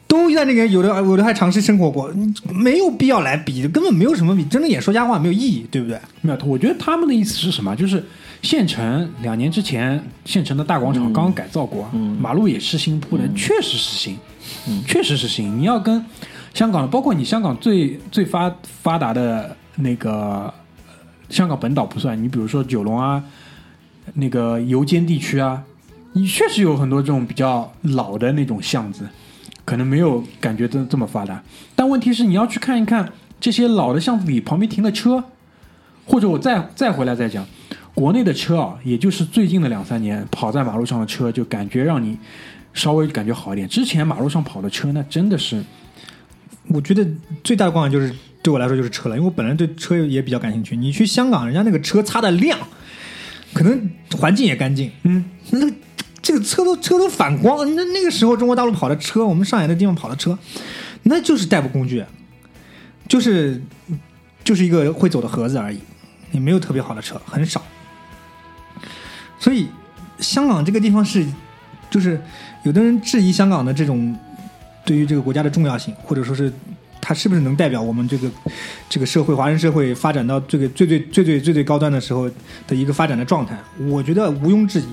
[0.07, 2.13] 都在那边，有的有的还尝试生活过，
[2.53, 5.99] 没有必要来比，根本没有什么比，睁着眼说瞎话没有意义，对不对？
[6.21, 7.75] 没有，我觉得他们的意思是什么？
[7.75, 8.05] 就是
[8.43, 14.19] 县城两年之前，县城的大广场刚刚改造过，马路也是新铺的，确实是新，
[14.87, 15.59] 确实是新。
[15.59, 16.05] 你要跟
[16.53, 20.53] 香港，包括你香港最最发发达的那个
[21.29, 23.23] 香港本岛不算，你比如说九龙啊，
[24.15, 25.63] 那个油尖地区啊，
[26.13, 29.09] 你确实有很多这种比较老的那种巷子，
[29.65, 31.43] 可能没有感觉这这么发达。
[31.75, 35.23] 但问题是，你要去看一看这些老的巷子里旁边停的车，
[36.07, 37.47] 或者我再再回来再讲，
[37.95, 42.17] 国内的车啊，也就是最近的两三年跑在马路上的车，就感觉让你
[42.73, 43.69] 稍微感觉好一点。
[43.69, 45.63] 之前马路上跑的车，那真的是
[46.69, 47.07] 我觉得
[47.45, 48.15] 最大的光感就是
[48.47, 50.77] 对我来说就是车了，因为我本来对车也比较感兴趣。
[50.77, 52.57] 你去香港，人家那个车擦的亮，
[53.53, 55.75] 可能环境也干净，嗯，那个
[56.23, 57.69] 这个车都车都反光。
[57.75, 60.39] 那那个时候中国大陆跑的车，我们上海的地方跑的车，
[61.03, 62.05] 那就是代步工具，
[63.09, 63.61] 就是
[64.45, 65.81] 就是一个会走的盒子而已，
[66.31, 67.61] 也没有特别好的车，很少。
[69.41, 69.67] 所以
[70.21, 71.27] 香港这个地方是，
[71.91, 72.21] 就是
[72.63, 74.17] 有的人质疑香港的这种
[74.85, 76.53] 对于这个国家的重要性，或者说是
[77.09, 78.29] 它是不是能代表我们这个
[78.89, 82.29] 这个社会华人社会发展到这个最最最最最最高端的时候
[82.67, 83.57] 的一个发展的状态？
[83.89, 84.89] 我觉得毋庸置疑，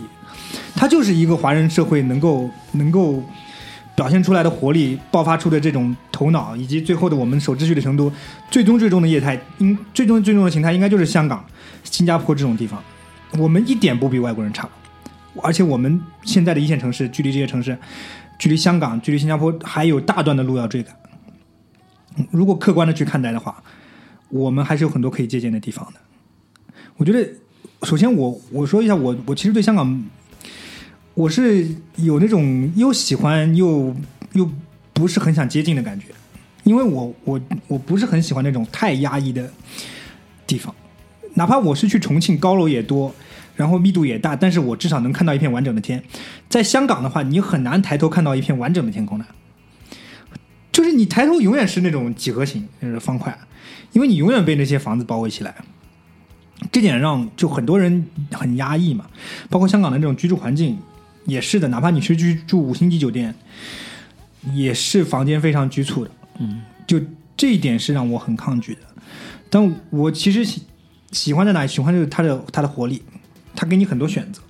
[0.75, 3.23] 它就是一个华人社会能够能够
[3.95, 8.13] 表现出来的活力，爆发出的这种头脑，以及最后的我们守秩序的程度，
[8.51, 11.43] 最终最终的业态，应最终最终的形态应该就是香港、
[11.83, 12.79] 新加坡这种地方。
[13.39, 14.69] 我们一点不比外国人差，
[15.41, 17.75] 而且我们现在的一线城市，距离这些城市，
[18.37, 20.95] 距离香港、距离新加坡还有大段的路要追赶。
[22.31, 23.63] 如果客观的去看待的话，
[24.29, 25.99] 我们还是有很多可以借鉴的地方的。
[26.97, 27.27] 我觉得，
[27.83, 30.03] 首先我我说一下，我我其实对香港，
[31.13, 33.95] 我是有那种又喜欢又
[34.33, 34.49] 又
[34.93, 36.07] 不是很想接近的感觉，
[36.63, 39.51] 因为我我我不是很喜欢那种太压抑的
[40.45, 40.73] 地方。
[41.35, 43.13] 哪怕我是去重庆，高楼也多，
[43.55, 46.03] 然后密度也大，但是我至少能看到一片完整的天。
[46.47, 49.25] 在香港的话，你很难抬头看到一片完整的天空的，
[50.73, 53.37] 就是你抬头永远是那种几何形，就是方块，
[53.93, 55.55] 因为你永远被那些房子包围起来。
[56.71, 59.05] 这点让就很多人很压抑嘛，
[59.49, 60.79] 包括香港的这种居住环境
[61.25, 63.35] 也是的，哪怕你是居住五星级酒店，
[64.53, 66.11] 也是房间非常局促的。
[66.39, 66.99] 嗯，就
[67.37, 68.81] 这一点是让我很抗拒的。
[69.49, 70.63] 但我其实喜
[71.11, 71.67] 喜欢在哪里？
[71.67, 73.03] 喜欢就是它的它的活力，
[73.55, 74.41] 它给你很多选择。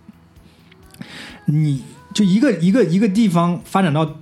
[1.46, 1.84] 你
[2.14, 4.22] 就一个一个一个地方发展到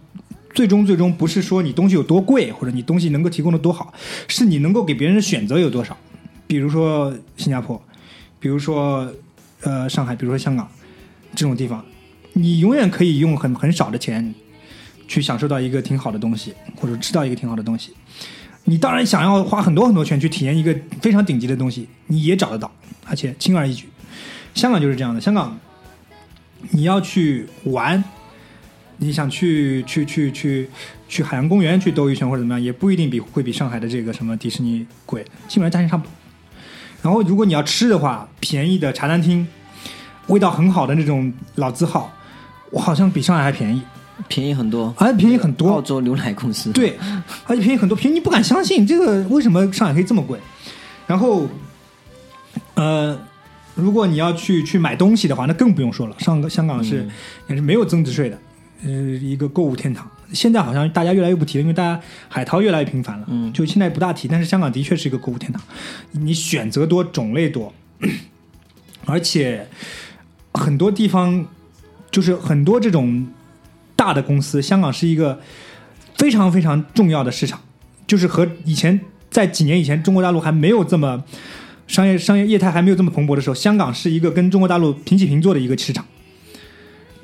[0.53, 3.93] 最终最终，不是说你东西有多贵，或者你东西能够提供的多好，
[4.27, 5.97] 是你能够给别人的选择有多少。
[6.47, 7.81] 比如说新加坡，
[8.39, 9.11] 比如说
[9.61, 10.69] 呃上海，比如说香港
[11.33, 11.83] 这种地方，
[12.33, 14.33] 你永远可以用很很少的钱
[15.07, 17.93] 去享受到一个挺好的东西，或者吃到一个挺好的东西。
[18.65, 22.71] 你当然想要花很多很多钱去体验一个非常顶级的东西，你也找得到，
[23.05, 23.87] 而且轻而易举。
[24.53, 25.57] 香港就是这样的，香港
[26.71, 28.03] 你要去玩，
[29.03, 30.69] 你想去去去去
[31.09, 36.11] 去海洋公园去兜一圈或者怎么样，也不一定比会比上海的这个什么迪士尼贵，基本上价钱差不多。
[37.01, 39.47] 然后如果你要吃的话，便宜的茶餐厅，
[40.27, 42.13] 味道很好的那种老字号，
[42.69, 43.81] 我好像比上海还便宜，
[44.27, 45.81] 便宜很多，而且便宜很多澳。
[45.81, 46.95] 洲牛奶公司，对，
[47.47, 50.37] 而且便宜很多，便宜你不敢相信，这个为什么上海可以这么贵？
[51.07, 51.47] 然后，
[52.75, 53.19] 呃，
[53.73, 56.15] 如果你要去去买东西的话，那更不用说了。
[56.19, 57.09] 上个香港是、
[57.47, 58.39] 也是没有增值税的，
[58.83, 60.09] 呃，一个购物天堂。
[60.33, 64.27] 现在好像大家越来越不提了，因为大家海淘越来越频繁了，嗯就现在不大提。
[64.27, 65.61] 但是香港的确是一个购物天堂，
[66.11, 67.73] 你选择多，种类多，
[69.05, 69.67] 而且
[70.53, 71.45] 很多地方
[72.09, 73.27] 就是很多这种
[73.95, 75.41] 大的公司，香港是一个
[76.17, 77.59] 非常非常重要的市场，
[78.07, 81.23] 就是和以前在几年以前中国大陆还没有这么
[81.87, 86.05] 商业商业业态还没有这么蓬勃的时候，香港是一个跟中国大陆平起平坐的一个市场。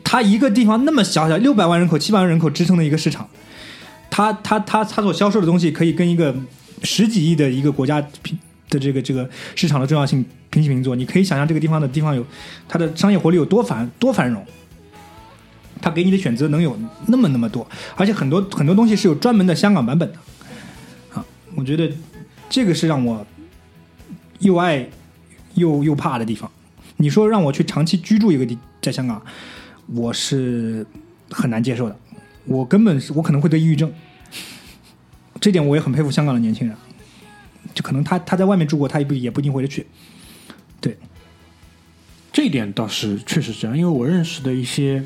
[0.10, 3.28] 它一个地方那么小小，六百万人口、七百万人口支撑的一个市场，
[4.10, 6.34] 它它它它所销售的东西可以跟一个
[6.82, 8.40] 十几亿的一个国家平
[8.70, 10.96] 的这个这个市场的重要性平起平坐。
[10.96, 12.26] 你可以想象这个地方的地方有
[12.70, 14.46] 它的商业活力有多繁多繁荣。
[15.82, 17.68] 它给你的选择能有那么那么多，
[17.98, 20.18] 而且很多很多东西是有专门的香港版本的，
[21.14, 21.92] 啊，我觉得
[22.50, 23.28] 这个是让我
[24.40, 24.90] 又爱
[25.56, 26.50] 又又怕的地方。
[26.96, 29.22] 你说让我去长期居住一个地在香港，
[29.88, 30.86] 我是
[31.30, 31.98] 很难接受的，
[32.46, 33.92] 我根本是我可能会得抑郁症，
[35.40, 36.76] 这点我也很佩服香港的年轻人，
[37.74, 39.88] 就可能他他在外面住过，他也不也不一定回得去，
[40.82, 40.98] 对，
[42.34, 45.02] 这一点倒是确实这样，因为我认识的一些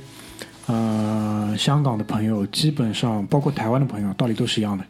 [0.65, 4.83] 呃香港的朋友，基本上包括台湾的朋友，道理都是一样的，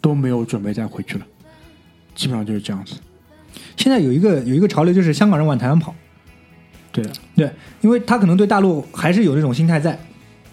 [0.00, 1.26] 都没有准备再回去了，
[2.14, 2.94] 基本上就是这样子。
[3.76, 5.94] 现在有一个有一个潮流，就是香港人往台湾跑。
[6.92, 7.04] 对，
[7.36, 7.50] 对，
[7.80, 9.98] 因为他可能对大陆还是有这种心态在，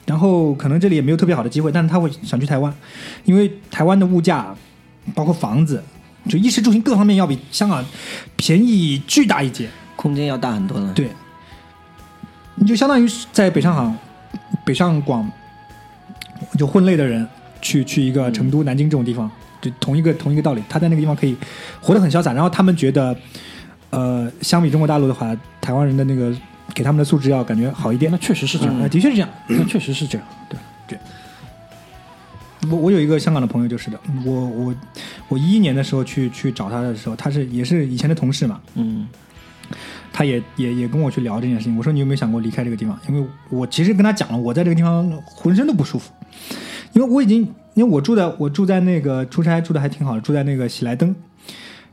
[0.05, 2.73] 然后可能这里也没有特别好的机会，但是他会想去台湾，
[3.25, 4.55] 因为台湾的物价，
[5.15, 5.83] 包括房子，
[6.29, 7.83] 就衣食住行各方面要比香港
[8.35, 9.69] 便宜巨大一截。
[9.95, 10.93] 空间要大很多呢。
[10.95, 11.09] 对，
[12.53, 13.97] 你就相当于在北上杭、
[14.63, 15.27] 北上广
[16.55, 17.27] 就混类的人
[17.63, 19.27] 去去一个成都、南京这种地方，
[19.59, 21.35] 就同一个同一个道理，他在那个地方可以
[21.81, 23.17] 活得很潇洒，然后他们觉得，
[23.89, 26.35] 呃，相比中国大陆的话，台湾人的那个
[26.73, 28.17] 给他们的素质要感觉好一点那。
[28.17, 29.29] 确实是这样，呃的确是这样。
[29.47, 30.27] 那确实是这样。
[30.87, 30.99] 对，
[32.69, 34.75] 我我有一个香港的朋友就是的，我我
[35.29, 39.07] 我一一年的时候去去找他的时候，他是也是以前的同事嘛，嗯，
[40.11, 41.77] 他也也也跟我去聊这件事情。
[41.77, 42.99] 我说你有没有想过离开这个地方？
[43.07, 46.11] 因为我其实跟他讲了，我在这个地方浑身都不舒服，
[46.93, 47.41] 因为我已经
[47.73, 51.15] 因为我住在我住在那个出差住的还挺好的，住在那个喜来登，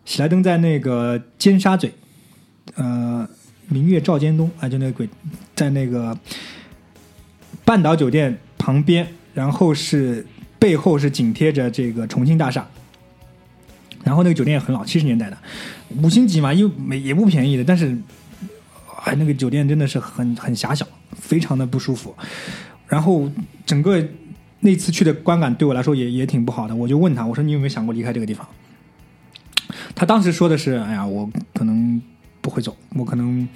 [0.05, 1.91] 喜来登在那个尖沙咀，
[2.77, 3.29] 呃，
[3.69, 5.09] 明月照尖东啊，就那个鬼，
[5.55, 6.17] 在那个
[7.65, 10.27] 半岛酒店旁边，然后是
[10.59, 12.67] 背后是紧贴着这个重庆大厦。
[14.03, 15.39] 然后那个酒店也很老，七十年代的，
[16.03, 17.97] 五星级嘛，因为没也不便宜的，但是，
[19.03, 22.15] 哎，那个酒店真的是很很狭小，非常的不舒服。
[22.87, 23.27] 然后
[23.65, 24.07] 整个
[24.61, 28.47] 那次去的观感对我来说也也挺不好的，我就问他，我说你有没有想过离开这个地方？
[29.95, 32.01] 他当时说的是，哎呀，我可能
[32.41, 33.49] 不会走，我可能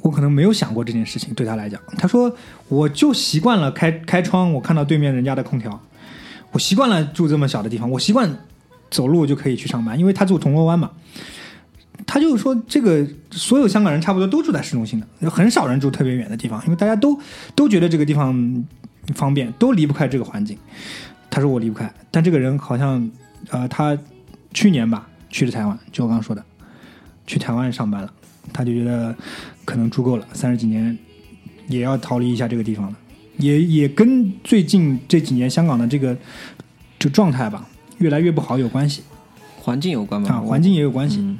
[0.00, 2.34] 我可能没有想过这件事情，对他来讲，他说
[2.68, 5.80] 我就习惯了开开窗，我看到对面人家的空调，
[6.52, 8.38] 我习惯了住这么小的地方，我习惯
[8.90, 10.90] 走路就可以去上班，因为他住铜锣湾嘛。
[12.06, 17.18] 他就说，这个所有香港人差不多都住在市中心的，很少人住特别远的地方，因为大家都
[17.54, 18.64] 都觉得这个地方
[19.14, 20.58] 方便，都离不开这个环境。
[21.30, 23.10] 他说我离不开，但这个人好像
[23.48, 23.96] 呃，他
[24.56, 26.42] 去年吧去了台湾，就我刚刚说的，
[27.26, 28.10] 去台湾上班了，
[28.54, 29.14] 他就觉得
[29.66, 30.96] 可能住够了，三十几年
[31.68, 32.96] 也要逃离一下这个地方了，
[33.36, 36.16] 也也跟最近这几年香港的这个
[36.98, 39.02] 就状态吧越来越不好有关系
[39.60, 40.36] 环境有关吧？
[40.36, 41.18] 啊，环境也有关系。
[41.20, 41.38] 嗯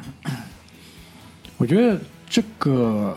[1.56, 1.98] 我觉得
[2.28, 3.16] 这个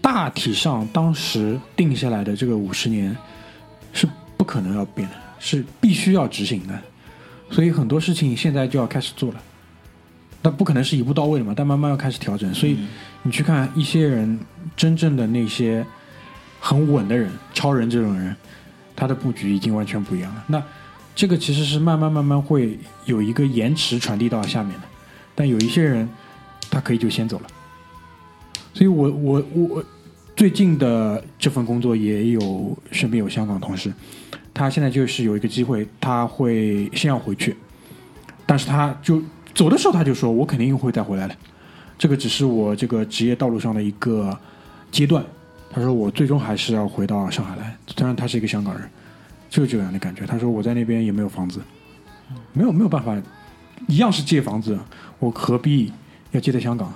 [0.00, 3.14] 大体上当时定下来的这个五十年
[3.92, 6.82] 是不可能要变的，是必须要执行的，
[7.54, 9.40] 所以很多事情现在就要开始做了。
[10.42, 12.52] 那不可能是一步到位的嘛，但慢慢要开始调整。
[12.52, 12.76] 所以
[13.22, 14.40] 你去看一些人，
[14.76, 15.86] 真正的那些
[16.58, 18.34] 很稳的人，超人这种人，
[18.96, 20.44] 他的布局已经完全不一样了。
[20.48, 20.60] 那
[21.14, 24.82] 这个其实是慢慢慢慢会有一个延迟传递到下面的。
[25.36, 26.08] 但有一些人
[26.68, 27.46] 他可以就先走了。
[28.72, 29.84] 所以我我我
[30.34, 33.92] 最近的这份工作也有身边有香港同事，
[34.54, 37.56] 他现在就是有一个机会，他会先要回去，
[38.46, 39.20] 但是他就
[39.52, 41.36] 走的时候他就说，我肯定会再回来的，
[41.98, 44.38] 这个只是我这个职业道路上的一个
[44.92, 45.24] 阶段。
[45.70, 48.88] 他说我最终还是要回到上海来，虽然他是一个香港人，
[49.50, 50.24] 就是这样的感觉。
[50.24, 51.60] 他说我在那边也没有房子，
[52.52, 53.20] 没有没有办法，
[53.88, 54.78] 一样是借房子，
[55.18, 55.92] 我何必
[56.30, 56.92] 要借在香港？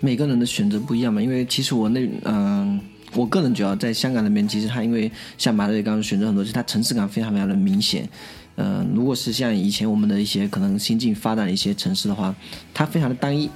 [0.00, 2.80] 每个人的选择不一样嘛，因为其实我那嗯、
[3.14, 8.08] 我个人觉得在香港那边，其实它因为像马队刚刚选择很多，就是它城市感非常非常的明显。
[8.56, 12.34] 嗯、如果是像以前我们的一些可能新近发展的一些城市的话，
[12.74, 13.48] 它非常的单一。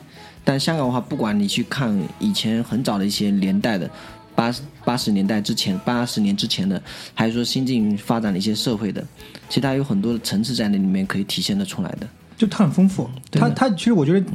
[0.44, 3.90] 但香港的话，不管你去看以前很早的一些年代的
[4.34, 6.80] 八八十年代之前、八十年之前的，
[7.14, 9.04] 还是说新近发展的一些社会的，
[9.48, 12.08] 其实它有很多的层次在那里面可以体现得出来的。
[12.36, 13.08] 就它很丰富。
[13.30, 14.26] 它它其实我觉得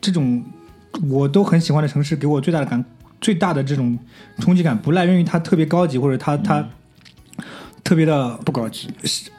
[0.00, 0.44] 这种
[1.08, 2.84] 我都很喜欢的城市，给我最大的感
[3.22, 3.98] 最大的这种
[4.40, 6.68] 冲击感，不来源于它特别高级，或者它它
[7.82, 8.88] 特别的不高级，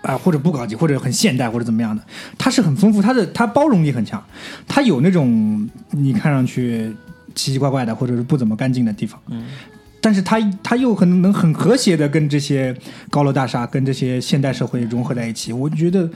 [0.02, 2.02] 啊，或者不高级，或者很现代，或者怎么样的，
[2.38, 4.24] 它是很丰富，它的它包容力很强，
[4.68, 6.92] 它有那种你看上去
[7.36, 9.46] 奇奇怪怪的，或者是不怎么干净的地方，嗯，
[10.02, 12.76] 但是它它又很能很和谐的跟这些
[13.10, 16.10] 高楼大厦、跟这些现代社会融合在一起，我觉得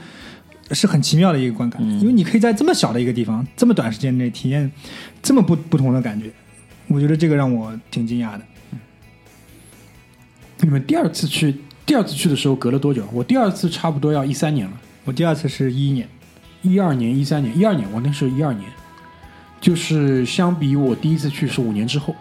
[0.72, 4.70] 是很奇妙的一个观感，因为你可以在这么小的一个地方，这么短时间内体验
[5.22, 6.30] 这么不不同的感觉，
[6.88, 8.40] 我觉得这个让我挺惊讶的。
[10.60, 11.54] 你们第二次去，
[11.86, 13.06] 第二次去的时候隔了多久？
[13.12, 14.72] 我第二次差不多要一三年了，
[15.04, 16.08] 我第二次是一一年，
[16.62, 18.68] 一二年、一三年、一二年，我那时候一二年，
[19.60, 22.16] 就是相比我第一次去是五年之后，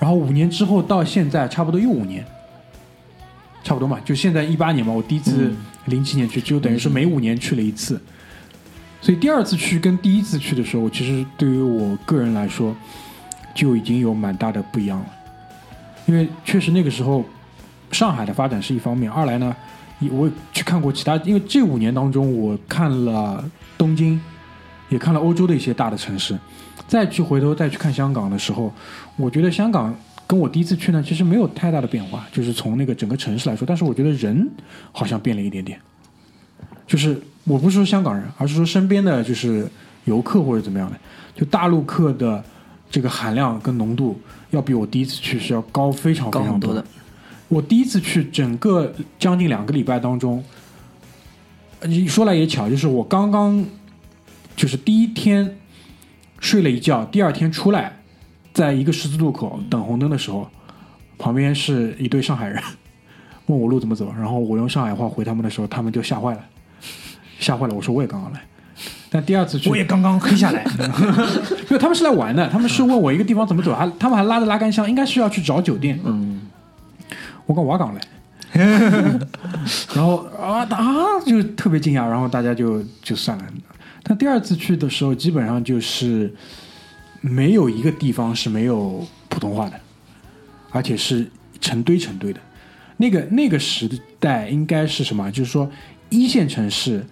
[0.00, 2.24] 然后五年之后到现在差不多又五年，
[3.62, 5.52] 差不多嘛，就现在一八年嘛，我第一次
[5.86, 8.00] 零七年去，就等于是每五年去了一次，
[9.02, 12.74] 所以第二次去跟第一次去的时候，其实对于我个人来说，
[13.54, 15.06] 就已经有蛮大的不一样了，
[16.06, 17.24] 因为确实那个时候
[17.90, 19.54] 上海的发展是一方面，二来呢，
[20.10, 23.44] 我去看过其他，因为这五年当中我看了
[23.76, 24.20] 东京，
[24.88, 26.36] 也看了欧洲的一些大的城市，
[26.86, 28.72] 再去回头再去看香港的时候，
[29.16, 29.94] 我觉得香港
[30.26, 34.48] 跟我第一次去呢，其实没有太大的变化，就是从那个整个城市来说，但是我觉得人
[34.90, 35.78] 好像变了一点点，
[36.86, 39.68] 就是我不是说香港人，而是说身边的就是
[40.04, 40.98] 游客或者怎么样的，
[41.34, 42.42] 就大陆客的
[42.92, 46.86] 这个含量跟浓度要比我第一次去是要高非常非常多多的。
[47.48, 50.44] 我第一次去，整个将近两个礼拜当中，
[51.80, 53.64] 呃你说来也巧，就是我刚刚
[54.54, 55.58] 就是第一天
[56.38, 58.00] 睡了一觉，第二天出来，
[58.52, 60.50] 在一个十字路口等红灯的时候，
[61.16, 62.62] 旁边是一对上海人，
[63.46, 66.44] 问我路怎么走，然后我用上海话回他们的时候，他们就吓坏了，
[67.38, 67.74] 吓坏了。
[67.74, 68.42] 我说我也刚刚来，
[69.14, 70.64] 但第二次去我也刚刚黑下来，
[71.68, 76.00] 没有，他们是来玩的，他们是问我一个地方怎么走，还他们还拉着拉杆箱，应该是要去找酒店。
[76.02, 76.40] 嗯，
[77.44, 78.00] 我讲我港来，
[79.94, 83.44] 然后啊啊就特别惊讶，然后大家就就算了。
[84.02, 86.34] 但第二次去的时候，基本上就是
[87.20, 89.78] 没有一个地方是没有普通话的，
[90.70, 92.40] 而且是成堆成堆的。
[92.96, 93.88] 那个那个时
[94.18, 95.30] 代应该是什么？
[95.30, 95.70] 就是说
[96.08, 97.04] 一线城市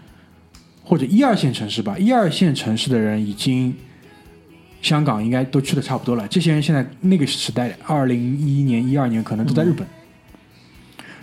[0.91, 3.73] 或者一二线城市吧，一二线城市的人已经。
[4.83, 9.87] 香港应该都去的差不多了，这些人现在那个时代，二零一一年、一二年可能都在日本，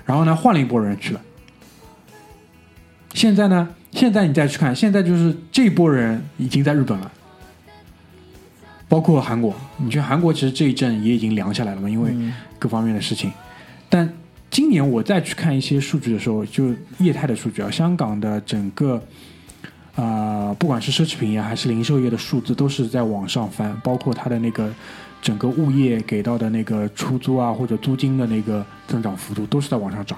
[0.06, 1.20] 然后呢换了一波人去了。
[3.16, 7.12] 现在呢，现在你再去看，现在就是这波人已经在日本了，
[8.88, 9.56] 包括韩国。
[9.78, 12.14] 你去韩国，其实这一阵也已经凉下来了嘛，因为
[12.60, 13.32] 各方面的事情。
[13.90, 14.08] 但
[14.52, 19.02] 今年我再去看一些数据的时候，就业态的数据啊，香港的整个。
[19.98, 24.72] 啊、不管是奢侈品业还是零售业的数字都是在往上翻，包括它的那个
[25.22, 30.18] 整个物业给到的那个出租啊或者租金的那个增长幅度都是在往上涨，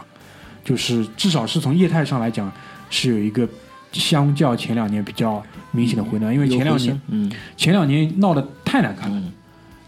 [0.64, 2.52] 就是至少是从业态上来讲
[2.90, 3.48] 是有一个
[3.94, 9.32] 相较前两年比较明显的回暖，因为前两年嗯，前两年闹得太难看了，嗯。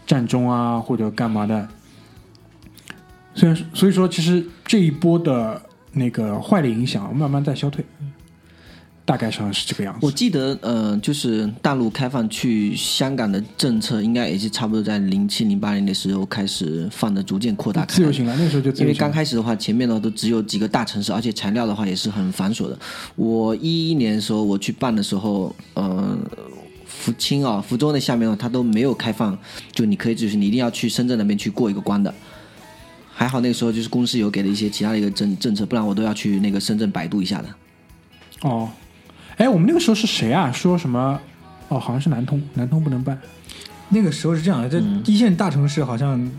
[0.04, 1.66] 战中啊或者干嘛的，
[3.34, 5.62] 虽然所以说其实这一波的
[5.92, 7.82] 那个坏的影响慢慢在消退，
[9.12, 9.98] 大概上是这个样子。
[10.00, 17.96] 我记得，呃，就是大陆开放去香港的政策，应该也是差不多在零七零八年的时候开始放的，逐渐扩大开来。
[17.96, 18.94] 自由行了，那时候就自因为。
[18.94, 22.78] 刚开始的话，前面的都只有几个大城市，而且材料的话也是很繁琐的。
[23.14, 26.16] 我一一年的时候我去办的时候，呃，
[26.86, 29.36] 福清啊、福州那下面呢，它都没有开放，
[29.72, 32.14] 就你可以就是你一定要去深圳那边去过一个关的。
[33.12, 37.48] 还好那个时候就是公司有给了一些其他的一个政政策，不然我都要去那个深圳百度一下的。
[38.40, 38.68] 哦，
[39.42, 40.52] 哎，我们那个时候是谁啊？
[40.52, 41.20] 说什么？
[41.68, 43.18] 哦，好像是南通，南通不能办。
[43.88, 46.30] 那个时候是这样的，这嗯一线大城市好像，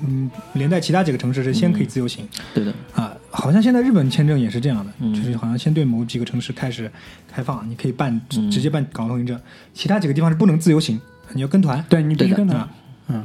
[0.00, 6.90] 嗯，连带其他几个城市是先可以自由行、对的，啊，好像现在日本签证也是这样的，嗯就是好像先对某几个城市开始
[7.32, 9.40] 开放，你可以办直嗯直接办港澳通行证，
[9.72, 11.00] 其他几个地方是不能自由行，
[11.34, 11.84] 你要跟团。
[11.88, 12.72] 对你必须跟他啊，
[13.06, 13.24] 嗯，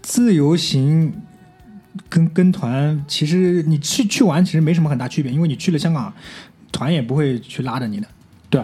[0.00, 1.12] 自由行
[2.08, 6.12] 跟跟团，其实你去去玩其实没什么很大区别，因为你去了香港，
[6.76, 8.06] 团也不会去拉着你的。
[8.50, 8.62] 对，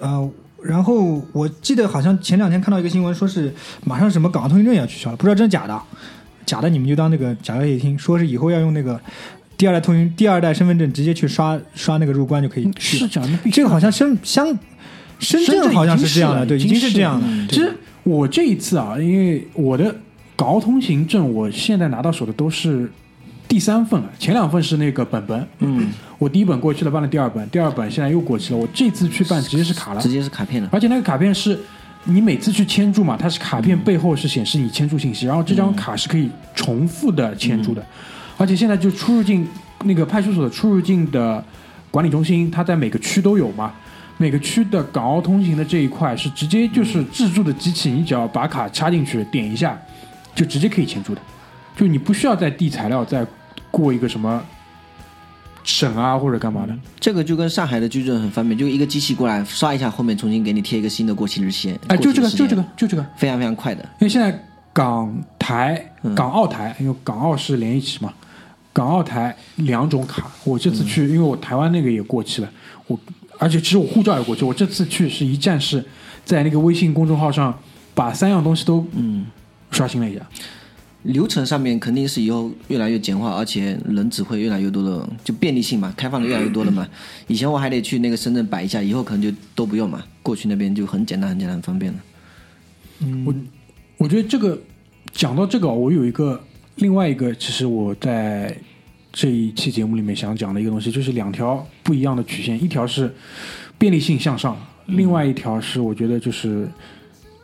[0.00, 0.30] 呃，
[0.62, 3.52] 然后我记得好像前两天看到一个新闻，说是
[3.84, 5.78] 马上什么港澳通行证也要取消了，不知道真假的。
[6.46, 8.98] 假的你们就当那个假消息听，说是以后要用那个
[9.56, 12.98] 第二代通行、第二代身份证直接去刷刷那个入关就可以去。
[12.98, 14.46] 是这样，那必须这个好像深香
[15.18, 17.46] 深深圳圳好像是这样的，对，已经是是这样的。
[17.48, 19.94] 其实我这一次啊，因为我的
[20.36, 22.90] 港澳通行证，我现在拿到手的都是
[23.46, 30.00] 第三份了，前两份是那个本本，嗯，我第一本过去了，办了第二本，第二本现在又过期了，我这次去办直接是卡了。
[30.00, 30.68] 直，接是卡片了。
[30.72, 31.58] 而且那个卡片是
[32.04, 37.84] 你每次去签注嘛，它是卡片背后是显示你签注信息，然后这张卡是可以重复的签注的，
[38.36, 39.46] 而且现在就出入境
[39.84, 41.44] 那个派出所的出入境的
[41.90, 43.72] 管理中心，它在每个区都有嘛。
[44.16, 49.76] 每个区的港澳通行的这一块是直接就是自助的机器，你只要把卡插进去，点一下，
[50.36, 51.20] 就直接可以签注的，
[51.76, 53.26] 就你不需要再递材料，再
[53.70, 54.42] 过一个什么
[55.64, 56.76] 审啊或者干嘛的。
[57.00, 61.76] 这个就跟上海的居证很方便，就一个机器过来刷一下，后面重新给你贴一个新的过期日期。
[61.88, 63.04] 哎，就这个，就这个，就这个。
[63.16, 63.82] 非常非常快的。
[63.98, 68.12] 因为现在港台、嗯港澳台，因为港澳是连一起嘛，
[68.72, 70.30] 港澳台两种卡。
[70.44, 72.48] 我这次去，因为我台湾那个也过期了，
[72.86, 72.98] 我
[73.38, 74.44] 而且其实我护照也过期。
[74.44, 75.84] 我这次去是一站式，
[76.24, 77.58] 在那个微信公众号上
[77.94, 79.26] 把三样东西都嗯，
[79.70, 80.20] 刷新了一下。
[81.04, 86.86] 流程上面肯定是以后越来越简化，而且人只会越来越多的，就便利性嘛，开放的越来越多了嘛。
[87.26, 91.98] 以前我还得去那个深圳摆一下，以后可能就都不用嘛，过去那边就很简单、很简单、很方便了。
[93.00, 93.34] 嗯我
[93.98, 94.58] 我觉得这个
[95.12, 96.42] 讲到这个，我有一个
[96.76, 98.56] 另外一个，其实我在
[99.12, 103.14] 这一期节目里面想讲的一个东西，就是两条不一样的曲线，一条是
[103.76, 106.66] 便利性向上，另外一条是我觉得就是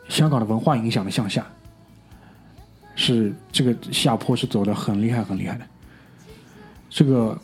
[0.09, 1.45] 香港的文化影响的向下，
[2.95, 5.65] 是这个下坡是走的很厉害很厉害的。
[6.89, 7.37] 这个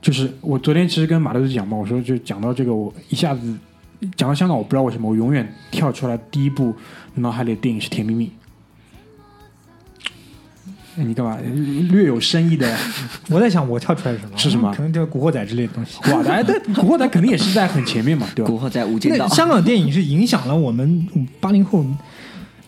[0.00, 3.56] 就是我昨天其实跟马德子讲嘛，我说就讲到这个，我一下子
[4.16, 6.74] 讲到香港，我不知道为什么我永远跳出来第一部
[7.14, 8.26] 脑海里的电影是《甜蜜蜜》。
[10.94, 11.38] 哎你干嘛？
[11.88, 12.76] 略有深意的
[13.30, 14.36] 我在想我跳出来是什么？
[14.36, 15.96] 是什么可能就是《古惑仔》之类的东西。
[16.12, 18.50] 哇，哎，但《古惑仔》肯定也是在很前面嘛，对吧？
[18.50, 21.08] 古惑仔、无间道那，香港电影是影响了我们
[21.40, 21.82] 八零后，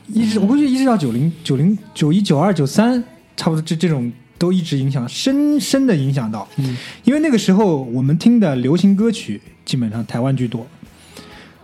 [0.09, 3.03] 一直我估计一直到九零、九零、九一、九二、九三，
[3.37, 6.47] 差不多这这种都一直影响，深深的影响到。
[6.57, 10.67] 嗯，因为那个时候我们听的流行歌曲基本上台湾居多，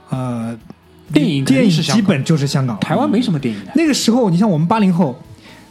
[0.08, 0.56] 呃，
[1.12, 2.78] 电影电影基本就是香港。
[2.80, 5.20] 台湾没什么电影的，那个时候，你像我们八零后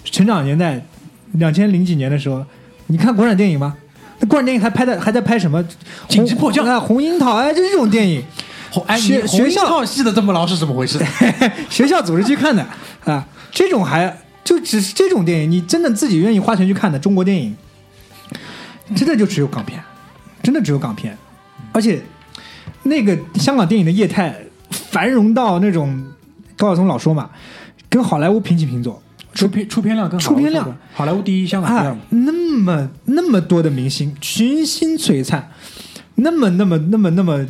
[0.04, 0.86] 成长年代，
[1.34, 2.46] 两千零几年的时候，
[2.88, 3.76] 你看国产电影吗？
[4.20, 5.64] 那国产电影还拍的还在拍什么？
[6.08, 8.22] 紧急迫降红啊，红樱桃哎，就这种电影，
[8.72, 11.00] 红哎，学学校号记得这么牢是怎么回事？
[11.70, 12.66] 学校组织去看的
[13.06, 17.56] 啊，这种还就只是这种电影，你真的自己愿意花钱去看的中国电影，
[18.96, 19.82] 真的就只有港片，
[20.42, 21.18] 真的只有港片，
[21.72, 22.02] 而且
[22.84, 24.36] 那个香港电影的业态
[24.70, 26.04] 繁荣到那种
[26.58, 27.30] 高晓松老说嘛，
[27.90, 29.02] 跟好莱坞平起平坐，
[29.34, 35.52] 出片出片量跟出片量好莱坞好莱坞第一，香港第二啊。，那么那么多的明星群星璀璨，
[36.16, 37.46] 那么那么那么那么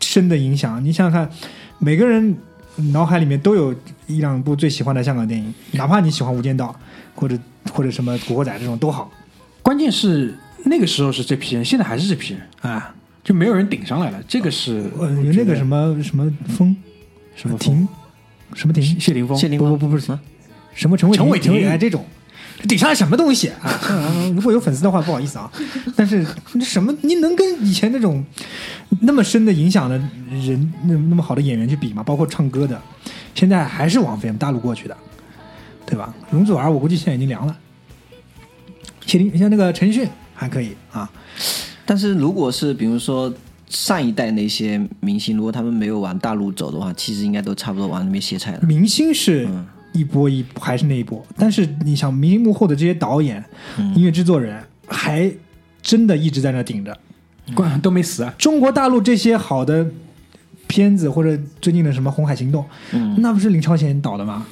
[0.00, 1.30] 深的影响，你想想看，
[1.78, 2.36] 每个人
[2.92, 3.74] 脑海里面都有
[4.06, 6.74] 一两部最喜欢的香港电影，哪怕你喜欢《无间道》
[7.20, 7.38] 或者
[7.72, 9.10] 或者什么《古惑仔》这种都好
[9.62, 12.94] 关键是那个时候是这批人，现在还是这批人，啊。
[13.24, 14.18] 就没有人顶上来了。
[14.26, 16.74] 这个是呃，有那个什么什么风，
[17.36, 17.86] 什么婷，
[18.54, 20.18] 什么婷，谢霆锋，谢霆锋不不不不是啊
[20.72, 22.06] 什么陈伟陈伟霆霆哎这种。
[22.66, 23.80] 顶上来什么东西 啊？
[23.90, 25.50] 嗯 如果有粉丝的话，不好意思啊。
[25.94, 28.24] 但是这什么，你能跟以前那种
[29.00, 29.96] 那么深的影响的
[30.30, 32.02] 人，那那么好的演员去比吗？
[32.02, 32.80] 包括唱歌的，
[33.34, 34.96] 现在还是王菲大陆过去的，
[35.86, 36.12] 对吧？
[36.30, 37.56] 容祖儿我估计现在已经凉了。
[39.06, 41.08] 谢霆像那个陈奕迅还可以啊，
[41.86, 43.32] 但是如果是比如说
[43.70, 48.60] 上一代那些明星，如果他们没有往大陆走的话，其实应该都差不多往那边歇菜了。
[48.62, 49.64] 明星是嗯
[49.98, 51.24] 一波一波，还是那一波。
[51.36, 53.44] 但是你想，明星幕后的这些导演、
[53.78, 55.30] 嗯音乐制作人，还
[55.82, 56.96] 真的一直在那顶着。
[57.54, 58.34] 关都没死啊。
[58.38, 59.86] 中国大陆这些好的
[60.66, 64.46] 片子，或者最近的什么《红海行动》，嗯，那不是林超贤导的吗？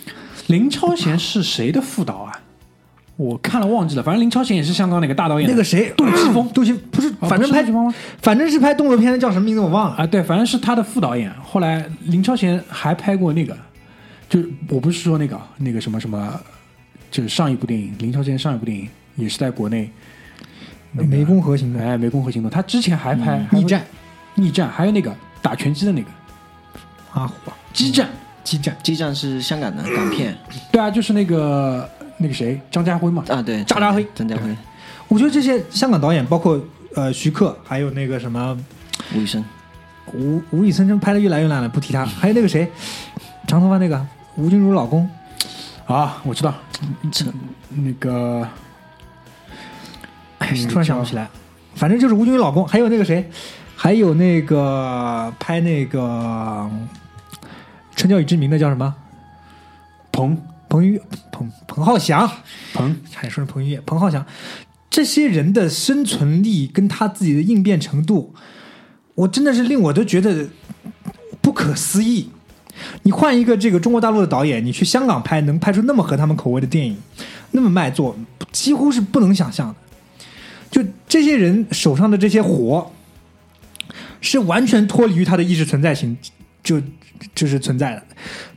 [0.46, 2.40] 林超贤是谁的副导啊？
[3.16, 9.96] 我看了忘记了，反正林超贤也是香港哪个大导演，那个谁，杜琪峰，杜琪不是，哦反正拍不是杜琪峰吗反正是拍动作片的，叫什么名字我忘了。
[9.96, 11.32] 啊，对，反正是他的副导演。
[11.42, 13.56] 后来林超贤还拍过那个，
[14.28, 16.40] 就是我不是说那个那个什么什么，
[17.10, 19.90] 就是上一部电影，林超贤上一部电影也是在国内，
[20.92, 23.84] 那个湄公河行动，哎，湄公河行动，他之前还拍、还逆战
[24.34, 26.08] 逆战，还有那个打拳击的那个
[27.12, 27.32] 啊，
[27.72, 28.08] 激战，
[28.44, 30.36] 激战，激战是香港的港片。
[30.70, 34.06] 对啊，就是那个那个谁张家辉嘛，啊，对，张家辉。
[34.14, 34.42] 张家辉、
[35.08, 36.60] 我觉得这些香港导演，包括
[36.94, 38.58] 呃徐克，还有那个什么
[39.14, 39.44] 吴宇森，
[40.12, 42.04] 吴吴宇森，真拍的越来越烂了，不提他。
[42.04, 42.68] 还有那个谁，
[43.46, 44.06] 长头发那个
[44.36, 45.08] 吴君如老公，
[45.86, 46.54] 啊，我知道。
[47.10, 47.24] 这
[47.70, 48.46] 那个
[50.38, 51.28] 哎，嗯突然想不起来，
[51.74, 53.30] 反正就是吴君如老公，还有那个谁，
[53.74, 56.00] 还有那个拍那个
[57.94, 58.94] 《春娇与志明》的叫什么？
[60.12, 60.36] 彭。
[60.68, 62.28] 彭于彭彭浩翔，
[62.74, 63.00] 彭。
[63.14, 64.26] 还说是彭于晏，彭浩翔，
[64.90, 68.34] 这些人的生存力跟他自己的应变程度，
[69.14, 70.48] 我真的是令我都觉得
[71.40, 72.30] 不可思议。
[73.02, 76.96] 你换一个这个中国大陆的导演，你去香港拍，能拍出那么合他们口味的电影，
[77.52, 78.16] 那么卖座，
[78.52, 79.74] 几乎是不能想象的。
[80.70, 82.92] 就这些人手上的这些活，
[84.20, 86.16] 是完全脱离于他的意识存在性，
[86.62, 86.82] 就
[87.34, 88.02] 就是存在的。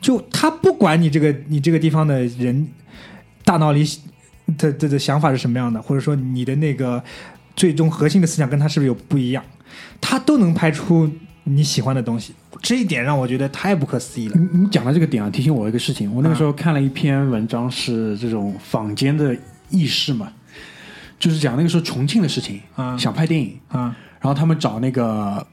[0.02, 2.68] 就他不管你这个你这个地方的人
[3.46, 3.88] 大脑里
[4.58, 7.02] 的的的想法是什么样的，或者说你的那个
[7.56, 9.44] 最终核心的思想跟他是不是有不一样，
[10.02, 11.10] 他都能拍出
[11.44, 12.34] 你喜欢的东西。
[12.62, 14.36] 这一点让我觉得太不可思议了。
[14.36, 16.14] 你你讲的这个点啊，提醒我一个事情。
[16.14, 19.36] 我那个时候看了一篇文章，是这种坊间的
[19.70, 20.32] 轶事嘛，
[21.20, 25.46] 就是讲那个时候重庆的事情，啊想拍电影，啊，然后他们找那个，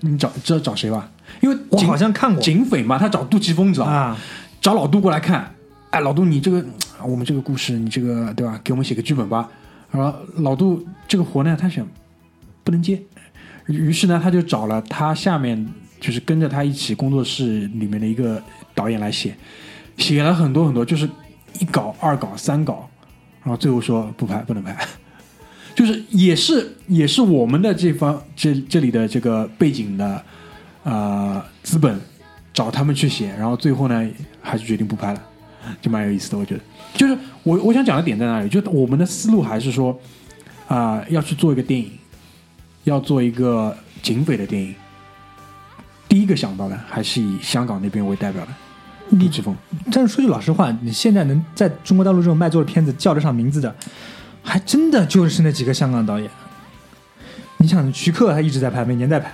[0.00, 1.10] 你找知道找谁吧？
[1.40, 3.92] 因为我警好像看过警匪嘛，他找杜琪峰，你知道吗？
[3.92, 4.18] 啊，
[4.60, 5.54] 找老杜过来看，
[5.90, 6.64] 哎，老杜你这个
[7.02, 8.58] 我们这个故事，你这个对吧？
[8.64, 9.48] 给我们写个剧本吧。
[9.90, 11.86] 然后老杜这个活呢，他想
[12.64, 13.00] 不能接，
[13.66, 15.68] 于是呢，他就找了他下面
[16.04, 18.42] 就是跟着他一起工作室里面的一个
[18.74, 19.34] 导演来写，
[19.96, 21.08] 写了很多很多，就是
[21.60, 22.86] 一稿、二稿、三稿，
[23.42, 24.76] 然后最后说不拍，不能拍。
[25.74, 30.22] 就是也是也是我们的这方这这里的这个背景的
[30.82, 31.98] 呃资本
[32.52, 34.06] 找他们去写，然后最后呢
[34.42, 35.22] 还是决定不拍了，
[35.80, 36.60] 就蛮有意思的，我觉得。
[36.92, 38.48] 就是我我想讲的点在哪里？
[38.50, 39.98] 就我们的思路还是说
[40.68, 41.90] 啊、要去做一个电影，
[42.84, 44.74] 要做一个警匪的电影。
[46.14, 49.52] 第一个想到的还是以香港那边为代表的杜琪峰，
[49.90, 53.74] 但是说句老实话，你现在能在中国大陆这种卖座的片子叫得上名字的，
[54.40, 56.30] 还真的就是那几个香港导演。
[57.56, 59.28] 你想，徐克他一直在拍，每年在拍。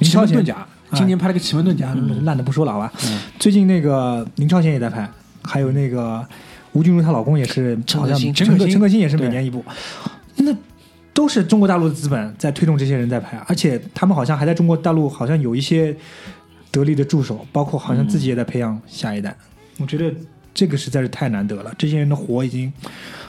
[0.00, 2.24] 林超贤奇门遁甲，今年拍了个奇门遁甲，嗯。
[2.24, 2.92] 烂的不说了，好吧。
[3.06, 3.20] 嗯。
[3.38, 5.08] 最近那个林超贤也在拍，
[5.44, 6.26] 还有那个
[6.72, 9.64] 吴君如她老公也是，好像陈可辛也是每年一部，
[10.38, 10.52] 那
[11.14, 15.96] 都是中国大陆的资本在推动这些人在拍，而且他们好像还在中国大陆好像有一些
[16.70, 19.34] 得力的助手，包括好像自己也在培养下一代。
[19.78, 20.12] 我觉得
[20.52, 22.70] 这个实在是太难得了，这些人的活已经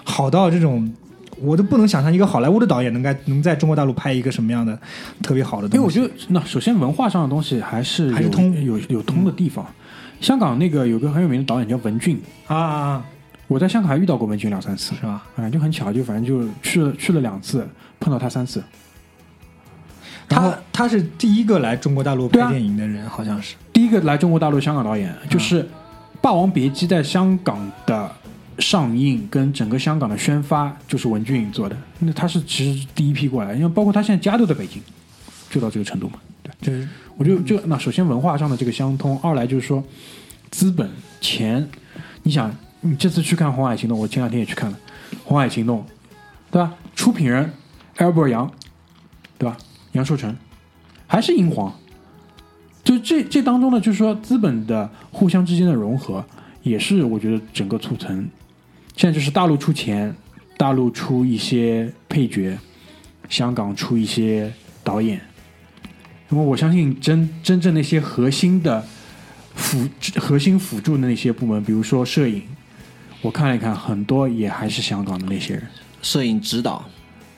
[0.04, 0.92] 好到这种。
[1.38, 4.80] 我都不能想象一个好莱坞的导演能该能在中国大陆拍一个什么样的
[5.22, 5.76] 特别好的东西。
[5.76, 9.68] 因为我觉得，那首先文化上的东西还是还是通嗯有有通的地方。
[10.22, 12.18] 香港那个有个很有名的导演叫文俊，
[12.48, 13.06] 啊啊啊，
[13.48, 15.24] 我在香港还遇到过文俊两三次，是吧？
[15.36, 17.68] 啊，就很巧，就反正就去了去了两次，
[18.00, 18.64] 碰到他三次。
[20.28, 23.56] 他他是第一个来中国大陆拍电影的人，好像是。
[23.72, 25.64] 第一个来中国大陆香港导演就是
[26.20, 28.12] 《霸王别姬》在香港的
[28.58, 31.78] 上映跟整个香港的宣发，就是文俊做的。
[32.00, 34.82] 那他是其实第一批过来，因为包括他现在家都在北京，
[35.52, 36.18] 就到这个程度嘛。
[36.42, 36.88] 对，就是
[37.18, 39.84] 我就就那首先文化上的这个相通，二来就是说
[40.50, 40.90] 资本
[41.22, 41.70] 钱，
[42.24, 42.52] 你想
[42.86, 44.78] 你这次去看《红海行动》，我前两天也去看了
[45.24, 45.80] 《红海行动》，
[46.52, 46.74] 对吧？
[46.96, 47.52] 出品人
[47.98, 48.50] 艾尔伯杨，
[49.40, 49.58] 对吧？
[49.94, 50.36] 杨受成，
[51.08, 51.74] 还是英皇，
[52.84, 56.24] 就这这当中呢，就是说资本的互相之间的融合，
[56.62, 58.30] 也是我觉得整个促成。
[58.96, 60.16] 现在就是大陆出钱，
[60.58, 62.58] 大陆出一些配角，
[63.30, 65.20] 香港出一些导演。
[66.30, 68.86] 因为我相信真真正那些核心的
[69.54, 72.42] 辅核心辅助的那些部门，比如说摄影，
[73.26, 75.64] 我看了一看，很多也还是香港的那些人，
[76.04, 76.86] 摄影指导，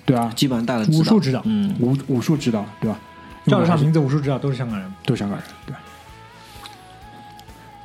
[0.06, 3.00] 对啊，基本上大的武术指导嗯，武武术指导，对吧？
[3.46, 4.94] 叫得上名字，武术指导都是香港人。
[5.06, 5.74] 都是香港人，对。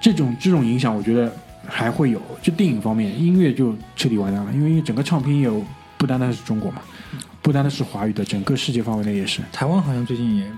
[0.00, 1.32] 这种这种影响，我觉得
[1.64, 2.20] 还会有。
[2.42, 5.64] 就电影方面，音乐就彻底完蛋了，因为整个唱片业有
[5.96, 6.82] 不单单是中国嘛，
[7.40, 9.40] 不单单是华语的，整个世界范围内也是。
[9.52, 10.50] 台湾好像最近也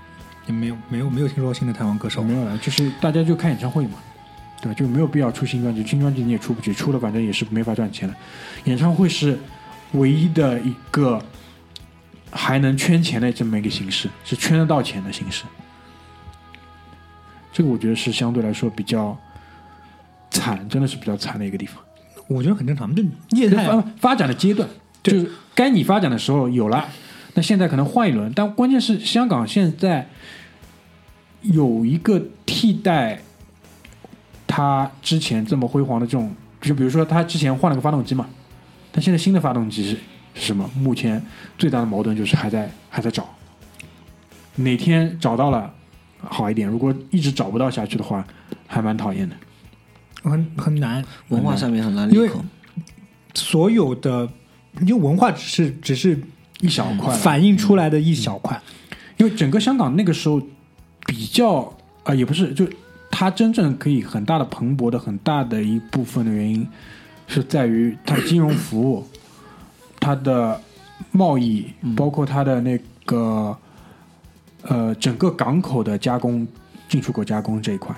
[0.47, 3.99] 也没有没有没有听说新的台湾歌手没有了，就是大家就看演唱会嘛。
[4.61, 4.73] 对吧？
[4.73, 8.15] 就没有必要出新专辑，新专辑你也出不去，出了反正也是没法赚钱的。
[8.65, 9.37] 演唱会是
[9.93, 11.21] 唯一的一个
[12.31, 15.43] 还能圈钱的这么一个形式，是圈得到钱的形式。
[17.53, 19.17] 这个我觉得是相对来说比较
[20.31, 21.81] 惨，真的是比较惨的一个地方。
[22.27, 24.67] 我觉得很正常，就业态发发展的阶段，
[25.03, 26.89] 就是该你发展的时候有了，
[27.35, 30.09] 那现在可能换一轮，但关键是香港现在
[31.43, 33.21] 有一个替代
[34.47, 38.27] 它之前这么辉煌的这种，就比如说他之前换了个发动机嘛，
[38.91, 39.97] 但现在新的发动机是
[40.33, 40.69] 是什么？
[40.75, 41.23] 目前
[41.57, 43.27] 最大的矛盾就是还在还在找，
[44.55, 45.73] 哪天找到了
[46.19, 48.25] 好一点，如果一直找不到下去的话，
[48.67, 49.35] 还蛮讨厌的。
[50.23, 52.29] 很很难，文化上面很难因为。
[53.37, 54.29] 所有的
[54.79, 56.17] 因为文化只是只是
[56.61, 58.61] 一小块反映出来的一小块，
[59.17, 60.41] 因为整个香港那个时候
[61.05, 61.75] 比较
[62.05, 62.65] 啊、也不是，就
[63.17, 66.67] 它真正可以很大的蓬勃的很大的一部分的原因，
[67.27, 69.07] 是在于它的金融服务、
[70.01, 70.59] 它的
[71.11, 73.57] 贸易，包括它的那个
[74.63, 76.45] 呃整个港口的加工、
[76.89, 77.95] 进出口加工这一块。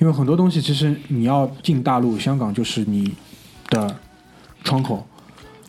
[0.00, 3.14] 因为很多东西其实你要进大陆，香港就是你
[3.68, 3.96] 的
[4.64, 5.06] 窗口。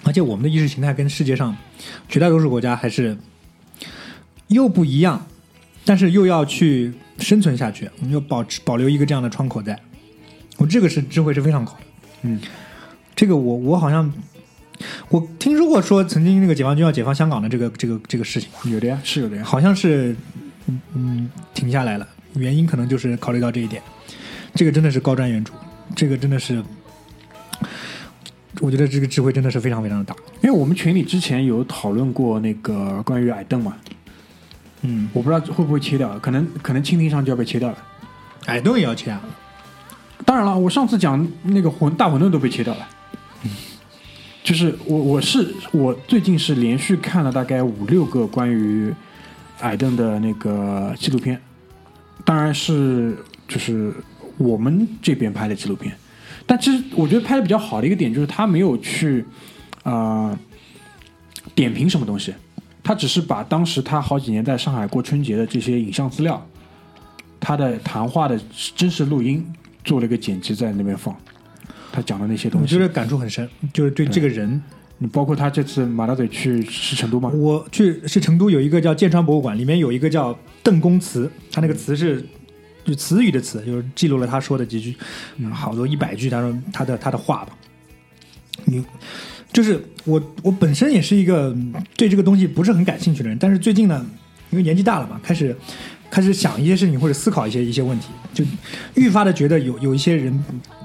[0.04, 1.56] 而且我们的意识形态跟世界上
[2.08, 3.16] 绝大多数国家还是
[4.48, 5.28] 又不一样，
[5.86, 9.78] 但是又要去生存下去，我们就保持保留一个这样的窗口在。
[10.58, 11.80] 我这个是智慧是非常高的，
[12.24, 12.40] 嗯，
[13.16, 14.12] 这个我我好像
[15.08, 19.44] 我听说过说曾经那个解放军要解放香港的这个这个这个事情，有的呀，是有的呀。
[19.44, 20.16] 好像是
[20.68, 23.82] 嗯嗯停下来了，原因可能就是考虑到这一点。
[24.54, 25.52] 这个真的是高瞻远瞩，
[25.96, 26.62] 这个真的是，
[28.60, 30.16] 我觉得这个智慧真的是非常非常的大。
[30.42, 33.78] 因为我们群里之前有讨论过那个关于矮凳嘛，
[34.82, 37.78] 嗯，我不知道会不会切掉，可能可能蜻蜓上就要被切掉了。
[38.46, 39.22] 矮凳也要切啊？
[40.26, 42.88] 当然了，我上次讲那个混大馄饨都被切掉了。
[43.44, 43.52] 嗯
[44.42, 48.92] 就是我我是我最近是连续看了大概五六个关于
[49.60, 51.40] 矮凳的那个纪录片，
[52.26, 53.16] 当然是
[53.48, 53.94] 就是
[54.38, 55.96] 我们这边拍的纪录片，
[56.48, 59.24] 但其实我觉得拍的比较好的一个点就是他没有去
[59.84, 59.92] 啊、
[60.32, 60.40] 呃
[61.54, 62.34] 点评什么东西，
[62.90, 66.44] 他只是把当时他好几年在上海过春节的这些影像资料，
[67.40, 68.36] 他的谈话的
[68.76, 69.46] 真实录音
[69.84, 71.16] 做了一个剪辑在那边放，
[71.92, 74.60] 他讲的那些东西，我觉得感触很深，就是对这个人，
[74.98, 77.30] 你包括他这次马大嘴去是成都吗？
[77.30, 82.26] 我去是成都有一个叫剑川博物馆，里面有一个叫邓公祠，他那个词是
[82.84, 84.96] 就词语的词，就是记录了他说的几句，
[85.52, 87.56] 好多一百句，他说他的他的话吧。
[88.66, 88.84] 你
[89.52, 94.06] 就是我，我本身也是一个嗯对这个东西不是很感兴趣的人，但是最近呢，
[94.52, 95.56] 因为年纪大了嘛，开始
[96.10, 98.46] 开始想一些事情或者思考一些一些问题，就
[98.96, 100.32] 愈发的觉得有有一些人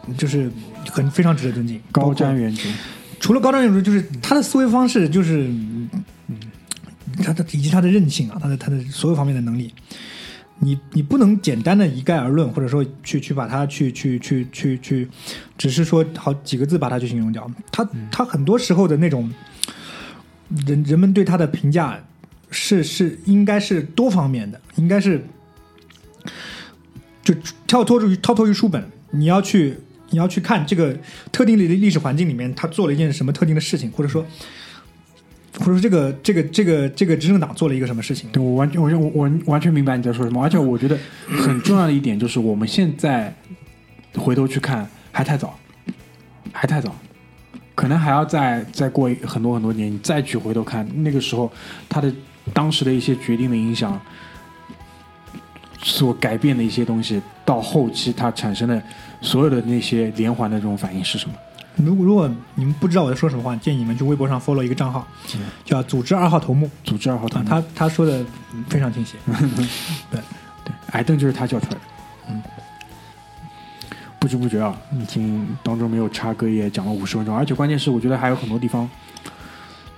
[0.06, 0.50] 嗯就是
[0.90, 2.66] 很非常值得尊敬，高瞻远瞩，
[3.20, 5.88] 除了高瞻远瞩，就是他的思维方式，就是嗯，
[7.22, 9.72] 他的以及他的韧性啊，他的他的所有方面的能力，
[10.60, 15.08] 你你不能简单的一概而论，或者说去去把它去去去去去，
[15.58, 17.50] 只是说好几个字把它去形容掉。
[17.72, 19.30] 他他很多时候的那种
[20.66, 22.02] 人人们对他的评价
[22.50, 25.26] 是是应该是多方面的，应该是
[27.22, 27.34] 就
[27.66, 29.76] 跳脱于跳脱于书本，你要去
[30.10, 30.96] 你要去看这个
[31.32, 34.24] 特定的历史环境里面，他做了一件什么特定的事情，或者说
[35.60, 38.28] 或者说这个这个这个这个执政党做了一个什么事情。
[38.30, 40.98] 对我完全我我我完全明白你在说什么，而且我觉得
[41.28, 43.32] 很重要的一点就是我们现在
[44.16, 45.56] 回头去看还太早，
[46.52, 46.94] 还太早，
[47.74, 51.50] 可能还要再再过很多很多年，你再去回头看那个时候
[51.88, 52.12] 他的
[52.52, 54.00] 当时的一些决定的影响，
[55.82, 58.82] 所改变的一些东西，到后期它产生的
[59.20, 61.34] 所有的那些连环的这种反应是什么？
[61.76, 65.06] 如果如果你们不知道我在说什么话，建议你们去微博上 follow 一个账号，
[65.64, 66.70] 叫“组织二号头目。
[66.84, 68.24] 组织二号”团，啊他他说的
[68.68, 69.16] 非常清晰。
[69.26, 69.34] 对
[70.64, 71.80] 对，癌症就是他叫出来的。
[72.28, 72.42] 嗯，
[74.18, 78.88] 不知不觉啊，已经当中没有插歌也讲了五十分钟，而且关键是我觉得还有很多地方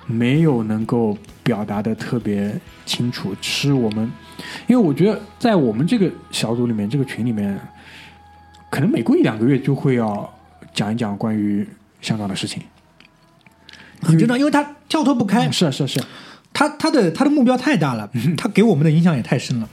[0.07, 4.11] 没有能够表达的特别清楚，是我们，
[4.67, 7.61] 因为我觉得在我们这个小组里面，这个群里面，
[8.71, 10.33] 可能每过一两个月就会要
[10.77, 11.67] 讲一讲关于
[12.01, 12.63] 香港的事情。
[14.03, 16.07] 很正常，因为他跳脱不开，是啊，是啊，是啊，
[16.53, 19.69] 他他的他的目标太大了，他给我们的影响也太深了。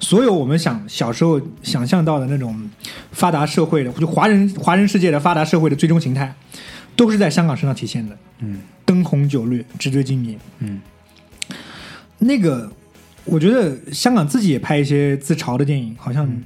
[0.00, 2.70] 所有我们想小时候想象到的那种
[3.12, 6.34] 发达社会的，就华人华人世界的发达社会的最终形态，
[6.96, 8.16] 都是在香港身上体现的。
[8.38, 10.38] 嗯灯红酒绿，纸醉金迷。
[10.60, 10.80] 嗯
[12.20, 12.72] 那个，
[13.24, 16.42] 我觉得香港自己也拍一些自嘲的电影，好像、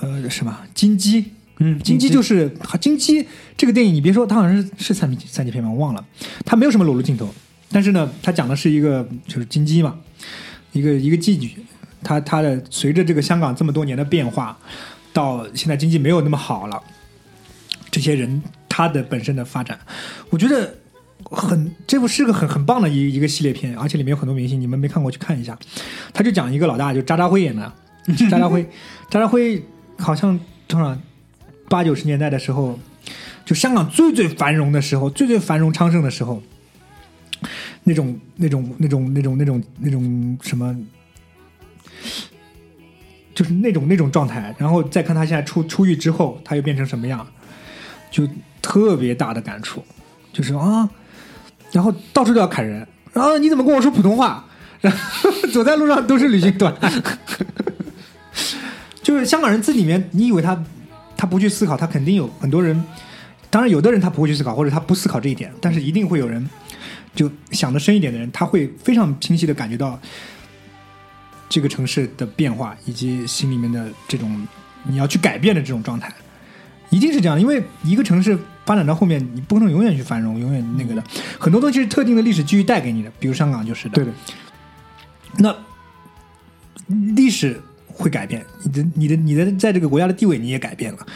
[0.00, 5.70] 呃什么金鸡嗯金鸡就是金鸡这个电影，你别说它好像是是三三级片吗？
[5.70, 6.04] 我忘了，
[6.44, 7.28] 它没有什么裸露镜头，
[7.70, 9.98] 但是呢，它讲的是一个就是金鸡嘛，
[10.72, 11.50] 一个一个妓女，
[12.02, 14.58] 她她的随着这个香港这么多年的变化，
[15.12, 16.80] 到现在经济没有那么好了，
[17.90, 19.76] 这些人他的本身的发展，
[20.30, 20.72] 我觉得
[21.24, 25.58] 很这部是个很很棒的一一个系列片，而且里面有很多明星，你们没看过去看一下。
[26.12, 27.72] 他就讲一个老大，就渣渣辉演的，
[28.30, 28.64] 渣渣辉，
[29.10, 29.60] 渣渣辉
[29.98, 30.38] 好像
[30.68, 30.96] 多少
[31.68, 32.78] 八九十年代的时候，
[33.44, 36.42] 就香港最最繁荣的时候，最最繁荣昌盛的时候，
[37.84, 40.76] 那种那种那种那种那种那种什么。
[43.34, 47.24] 就是那种那种状态，然后再看他现在出出狱之后，他又变成什么样，
[48.10, 48.28] 就
[48.60, 49.80] 特别大的感触，
[50.32, 50.90] 就是啊，
[51.70, 54.44] 然后到处都要砍人，然后你怎么跟我说普通话？
[54.80, 56.74] 然 后走在路上都是旅行团，
[59.02, 60.60] 就是香港人字里面，你以为他
[61.18, 62.82] 他不去思考，他肯定有很多人，
[63.50, 66.48] 当然有的人他不会去思考，或者他不思考这一点，但是一定会有人
[67.14, 70.00] 就想的深一点的人，他会非常清晰的感觉到。
[71.50, 74.46] 这个城市的变化，以及心里面的这种
[74.82, 76.12] 你要去改变的这种状态，
[76.90, 77.40] 一定是这样。
[77.40, 81.02] 因为一个城市发展到后面，你不可能永远去繁荣，永远那个的。
[81.38, 83.94] 很多东西是特定的历史机遇带给你的，比如香港就是的。
[83.94, 84.12] 对的，
[85.38, 85.56] 那
[87.16, 87.58] 历史
[87.98, 91.06] 会改变你的，你的，你的在这个国家的地位你也改变了。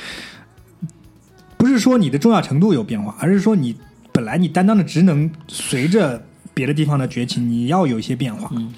[1.56, 3.74] 不是说你的重要程度有变化，而是说你
[4.12, 6.22] 本来你担当的职能随着
[6.52, 8.50] 别的地方的崛起，你要有一些变化。
[8.52, 8.74] 嗯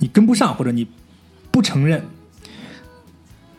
[0.00, 0.86] 你跟不上，或者你
[1.50, 2.00] 不承认，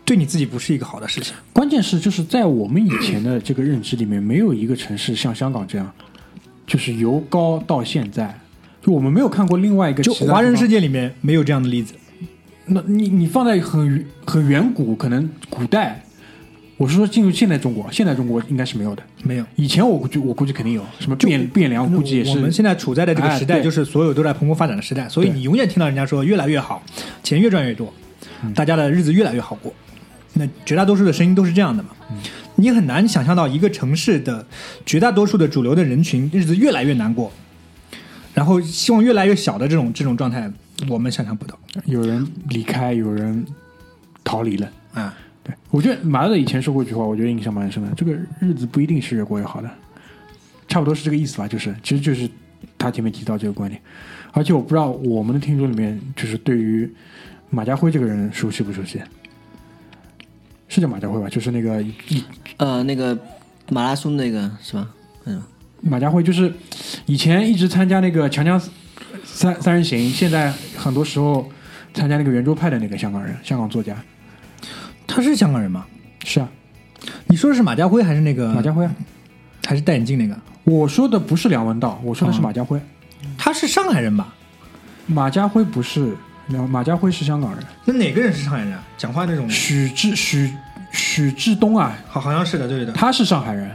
[0.06, 1.36] 对你自己不是一个好的事情。
[1.52, 5.92] 关键是就是在我们以前的这个认知里面，没有一个城市像香港这样，
[6.66, 8.40] 就是由高到现在，
[8.82, 11.94] 就我们没有看过另外一个就华人世界里面没有这样的例子。
[12.70, 16.04] 那你你放在很很远古，可能古代，
[16.78, 19.04] 我是说进入现代中国，现代中国应该是没有的。
[19.24, 22.32] 没有，以前我估计我估计肯定有，什么汴汴梁估计也是。
[22.32, 26.84] 我们现在处在的这个时代，就是所有都在蓬勃发展的时代，所以你永远听到人家说越来越好，
[27.24, 27.94] 钱越赚越多，
[28.44, 29.74] 嗯大家的日子越来越好过。
[30.34, 31.90] 那绝大多数的声音都是这样的嘛？
[32.12, 32.18] 嗯
[32.56, 34.46] 你很难想象到一个城市的
[34.86, 37.32] 绝大多数的主流的人群日子越来越难过，
[38.34, 40.52] 然后希望越来越小的这种这种状态，
[40.88, 43.46] 我们想象不到有人离开，有人
[44.24, 44.72] 逃离了。
[44.94, 45.18] 啊。
[45.44, 47.90] 对，我觉得马德以前说过一句话，我觉得印象蛮深的。
[47.96, 49.70] 这个日子不一定是越过越好的，
[50.68, 51.48] 差不多是这个意思吧。
[51.48, 52.30] 就是，其实就是
[52.78, 53.82] 他前面提到这个观点。
[54.32, 56.88] 而且我不知道我们的听众里面，就是对于
[57.50, 59.02] 马家辉这个人熟悉不熟悉？
[60.68, 61.28] 是叫马家辉吧？
[61.30, 62.24] 就是那个一
[62.58, 63.18] 呃，那个
[63.70, 64.88] 马拉松那个是吧？
[65.26, 65.42] 嗯，
[65.82, 66.54] 马家辉，就是
[67.08, 68.62] 以前一直参加那个强强
[69.40, 71.50] 三三人行，现在很多时候
[71.94, 73.96] 参加那个圆桌派的那个香港人，香港作家。
[75.08, 75.86] 他是香港人吗？
[76.26, 76.50] 是啊，
[77.28, 78.94] 你说的是马家辉还是那个马家辉啊。
[79.66, 80.38] 还是戴眼镜那个？
[80.66, 82.78] 我说的不是梁文道，我说的是马家辉。
[83.38, 84.34] 他是上海人吧？
[85.06, 86.18] 马家辉不是，
[86.48, 87.64] 梁马家辉是香港人。
[87.86, 88.84] 那哪个人是上海人啊？
[88.98, 90.54] 讲话那种许志许
[90.92, 92.94] 许志东啊，好好像是的，对对对。
[92.94, 93.72] 他是上海人，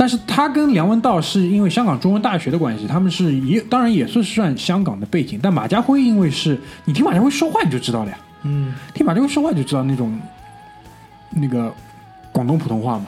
[0.00, 5.40] 但是他跟梁文道是因为香港中文大学的关系，他们是也当然也算是算香港的背景。
[5.42, 10.16] 但马家辉因为是你听马家辉说话你就知道了呀，嗯，听马家辉说话就知道那种
[11.30, 11.74] 那个
[12.30, 13.06] 广东普通话嘛。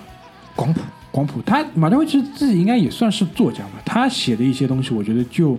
[0.57, 0.80] 广普
[1.12, 5.57] 广普，他马家辉其实自己应该也算是作家嘛，他写的一些东西，我觉得就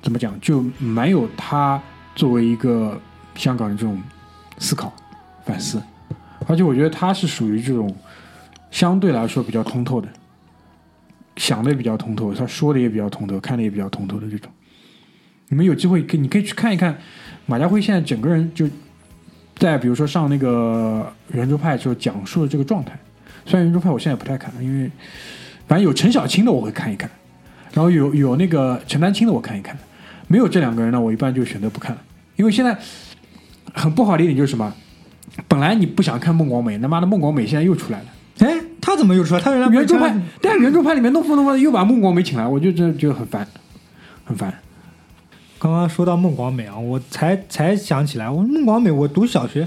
[0.00, 1.82] 怎么讲，就蛮有他
[2.14, 2.96] 作为一个
[3.34, 4.00] 香港人这种
[4.58, 4.92] 思考、
[5.44, 5.82] 反思，
[6.46, 7.92] 而且我觉得他是属于这种
[8.74, 10.08] 相对来说比较通透的，
[11.36, 14.50] 想的也比较通透，他说的也比较通透，看的也比较通透的这种。
[15.46, 16.98] 你们有机会可以，你可以去看一看
[17.46, 18.68] 马家辉现在整个人就
[19.58, 22.98] 在比如说上那个圆桌派时候讲述的这个状态。
[23.46, 24.90] 虽然圆桌派我现在不太看，因为
[25.68, 27.08] 反正有陈小青的我会看一看，
[27.72, 29.78] 然后有有那个陈丹青的我看一看，
[30.26, 32.02] 没有这两个人呢，我一般就选择不看了，
[32.34, 32.76] 因为现在
[33.72, 34.74] 很不好的一点就是什么，
[35.46, 38.06] 本来你不想看孟广美，他妈的孟广美现在又出来了，
[38.38, 39.40] 哎，他怎么又出来？
[39.40, 43.48] 他原来不是圆桌派参，对啊，圆桌派里面弄风弄风的又把孟广美请来，我就真的觉得很烦，
[44.26, 44.52] 很烦。
[45.58, 49.66] 刚刚说到孟广美啊，我才才想起来，我孟广美，我读小学，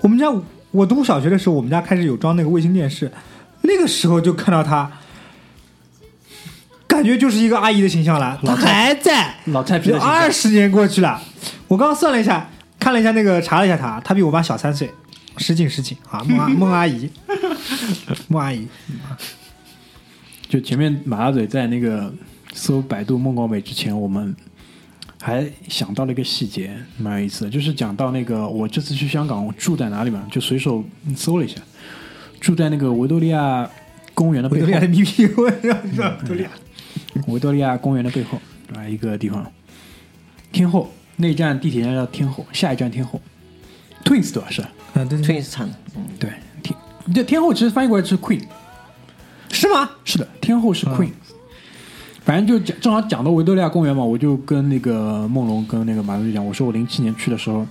[0.00, 0.32] 我们家
[0.70, 3.12] 我读小学的时候，我们家开始有装那个卫星电视，
[3.60, 4.90] 那个时候就看到他，
[6.86, 11.20] 感觉就是一个阿姨的形象了，她还在，老菜皮有的二十年过去了。
[11.68, 12.48] 我刚刚算了一下，
[12.80, 14.90] 看了一下那个，查了一下她，她比我爸小三岁，
[15.36, 17.10] 失敬失敬啊，孟阿孟阿姨，
[18.28, 18.66] 孟阿姨，
[20.48, 22.12] 就前面马大嘴在那个
[22.52, 24.34] 搜百度孟广美之前，我们
[25.20, 30.84] 还想到了一个细节，蛮有意思的，就是讲到那个我这次去香港，我住在哪里嘛，就随手
[31.16, 31.60] 搜了一下，
[32.40, 33.68] 住在那个维多利亚
[34.14, 34.66] 公园的背后。
[34.66, 35.50] 维多利亚，的秘密，维
[36.26, 36.50] 多利亚。
[37.28, 38.40] 维多利亚公园的背后，
[38.74, 38.86] 啊？
[38.88, 39.50] 一个地方，
[40.52, 43.20] 天后那一站地铁站叫天后，下一站天后
[44.04, 44.50] ，Twins 对吧？
[44.50, 46.30] 是，嗯，，Twins 唱的，嗯，对，
[47.04, 48.42] 天这天后其实翻译过来是 Queen，
[49.50, 49.90] 是吗？
[50.04, 51.10] 是的，天后是 Queen。
[52.24, 57.66] 反正就讲正好讲到维多利亚公园嘛，我就跟那个梦龙跟那个马东就讲，我说我零七年去的时候，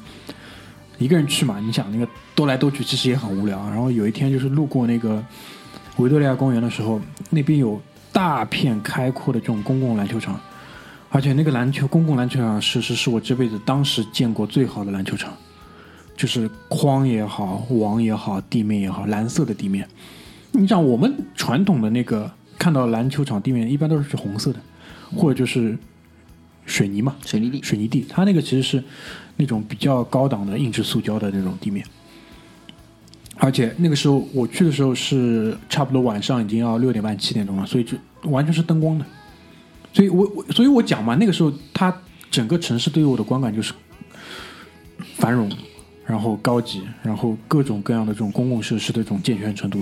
[1.00, 3.58] 一个人去嘛，你想那个兜来兜去，其实也很无聊。
[3.70, 5.24] 然后有一天就是路过那个
[5.98, 7.82] 维多利亚公园的时候，那边有
[8.12, 10.40] 大片开阔的这种公共篮球场，
[11.10, 15.34] 而且那个篮球公共篮球场是是是我这辈子当时见过最好的篮球场，
[16.24, 19.86] 就是框也好，网也好，地面也好，蓝色的地面。
[20.54, 24.60] 你想我们传统的那个看到篮球场地面一般都是红色的，
[25.14, 25.78] 或者就是
[26.66, 28.82] 水泥嘛，水泥地，水泥地，它那个其实是
[29.36, 31.86] 那种比较高档的硬质塑胶的那种地面。
[33.36, 37.98] 而且那个时候我去的时候是差不多晚上已经要六点半七点钟了，所以就
[38.30, 39.06] 完全是灯光的。
[39.92, 41.94] 所以我我所以我讲嘛，那个时候它
[42.32, 43.74] 整个城市对于我的观感就是
[45.18, 45.52] 繁荣，
[46.06, 49.82] 然后高级，然后各种各样的这种公共设施的这种健全程度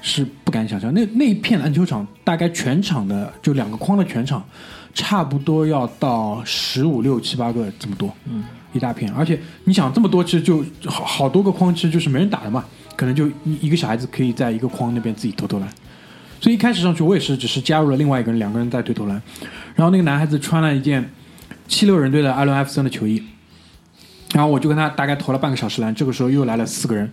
[0.00, 0.92] 是不敢想象。
[0.94, 4.42] 那那一片篮球场大概全场的就两个框的全场，
[4.94, 9.12] 差不多要到十五六七八个这么多，嗯，一大片。
[9.12, 12.64] 而且你想这么多，其实就好好多个框，其实就是没人打的嘛，
[12.96, 15.68] 可能就一一个小孩子可以在一个框那边自己投投篮。
[16.40, 19.20] 所以一开始上去，我也是只是加入了另外一个人，两个人在对投篮。
[19.74, 21.10] 然后那个男孩子穿了一件
[21.66, 23.22] 七六人队的艾伦·艾弗森的球衣，
[24.34, 25.94] 然后我就跟他大概投了半个小时篮。
[25.94, 27.12] 这个时候又来了四个人，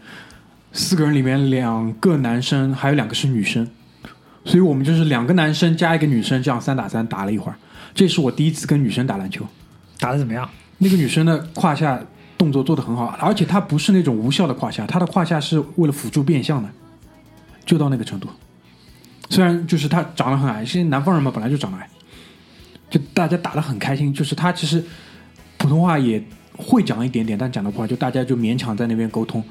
[0.74, 3.68] 四个人里面两个男生，还有两个是女生，
[4.44, 7.56] 所以我们就是两个男生加一个女生，这样三打三打了一会儿。
[7.94, 9.46] 这是我第一次跟女生打篮球。
[9.98, 10.50] 打的怎么样？
[10.80, 11.98] 那个女生的胯下
[12.38, 16.70] 动作做得很好，而且她不是那种无效的胯下，她的胯下是为了辅助变向的，
[17.66, 18.28] 就到那个程度。
[19.30, 21.90] 虽然就是她长得很矮，是南方人嘛，本来就长得矮，
[22.90, 24.14] 就大家打得很开心。
[24.14, 24.84] 就是她其实
[25.58, 26.22] 普通话也
[26.58, 29.44] 会讲一点点，但讲的不好，就大家就勉强在那边沟通。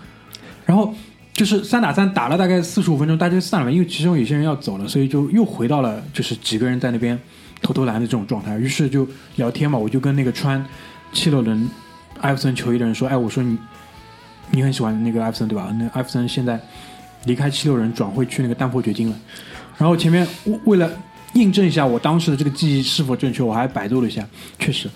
[0.65, 0.95] 然后
[1.33, 7.19] 就是三打三打了大概四十五分钟，大家散了，因为其中有些人要走了，所以就又回到了就是几个人在那边
[7.61, 8.57] 投投篮的这种状态。
[8.59, 10.65] 于是就聊天嘛，我就跟那个穿
[11.13, 11.69] 七六人
[12.21, 13.59] 艾弗森球衣的人说：“哎，我说你
[14.51, 15.75] 你很喜欢那个艾弗森对吧？
[15.79, 16.59] 那艾弗森现在
[17.25, 19.17] 离开七六人，转会去那个丹佛掘金了。
[19.77, 20.27] 然后前面
[20.65, 20.91] 为了
[21.35, 24.25] 印证一下我当时的这个记忆是否正确，我还百度了一下，
[24.59, 24.89] 确实，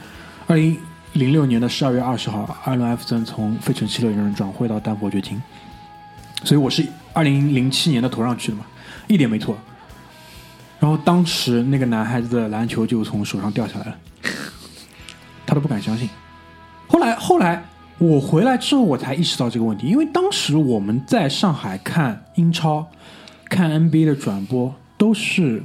[0.47, 0.77] 二零
[1.15, 5.41] 零六年的十二月二十号，艾伦·艾弗森从费城七六人转会到丹佛掘金，
[6.45, 8.65] 所以我是二零零七年的头上去的嘛，
[9.09, 9.59] 一点没错。
[10.79, 13.97] 然后当时那个男孩子的篮球就从手上掉下来了，
[15.45, 16.09] 他都不敢相信。
[16.87, 17.65] 后来后来
[17.99, 22.87] 我回来之后，我才意识到这个问题，因为当时我们在上海看英超、
[23.49, 25.65] 看 NBA 的转播都是，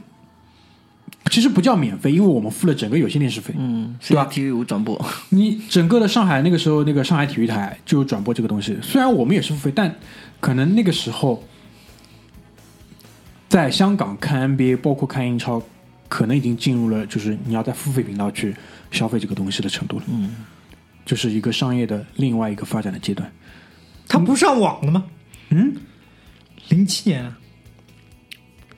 [1.31, 3.53] 其实不叫免费，因为我们付了整个有线电视费。
[3.57, 8.77] 嗯，对吧 TV 五转播，你整个的上海那个时候，那个上海体育台就有转播这个东西。
[8.81, 9.95] 虽然我们也是付费，但
[10.39, 11.43] 可能那个时候
[13.47, 15.63] 在香港看 NBA，包括看英超，
[16.09, 18.55] 可能已经进入了就是你要在付费频道去
[18.91, 20.03] 消费这个东西的程度了。
[20.09, 20.35] 嗯，
[21.05, 23.31] 就是一个商业的另外一个发展的阶段。
[24.07, 25.05] 他不上网了吗？
[25.49, 25.75] 嗯，
[26.69, 27.37] 零七年啊，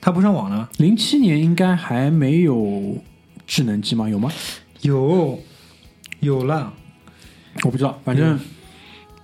[0.06, 0.68] 他不上网的吗？
[0.76, 2.96] 零七年应该还没有
[3.44, 4.08] 智能机吗？
[4.08, 4.30] 有吗？
[4.82, 5.36] 有，
[6.20, 6.72] 有了。
[7.64, 8.38] 我不知道，反正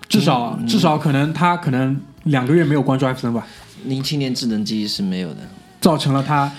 [0.09, 3.47] 至少、至少可能他可能两个月没有关注艾弗森吧，
[3.85, 5.49] 零七年智能机是没有的，
[5.81, 6.51] 造成了他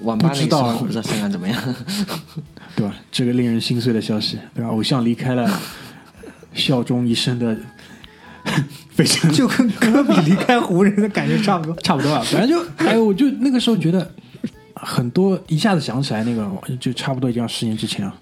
[0.00, 1.62] 网吧那个时不知道候不知道香港怎么样，
[2.74, 2.94] 对吧？
[3.12, 4.70] 这个令人心碎的消息，对吧？
[4.70, 5.60] 偶像离开了
[6.54, 7.54] 效忠一生的
[8.90, 11.74] 费城，就跟 科比离开湖人的感觉差不多。
[11.82, 12.22] 差不多啊。
[12.24, 14.10] 反正就，哎呦，我就那个时候觉得
[14.74, 18.14] 很多，一下子想起来那个，就差不多已经要十年之前了，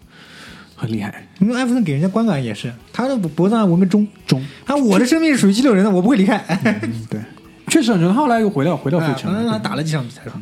[0.74, 1.26] 很厉害。
[1.40, 6.36] 因为艾弗森给人家观感也是，他的脖子上纹个钟，中，啊，我的生命是属于七六人的，我不会离开。
[6.64, 7.20] 嗯，对，
[7.68, 8.12] 确实很准。
[8.12, 10.32] 后来又回到回到费城他对打了几场比赛吧。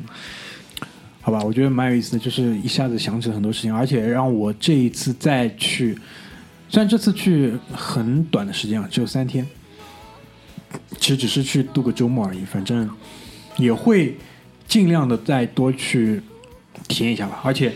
[1.20, 5.98] 好吧，我觉得蛮有意思的，就是一下子想起了很多事情，而且让我这一次再去，
[6.68, 9.46] 虽然这次去很短的时间啊，只有三天，
[10.98, 12.88] 其实只是去度个周末而已，反正
[13.56, 14.16] 也会
[14.66, 16.22] 尽量的再多去
[16.88, 17.72] 体验一下吧，而且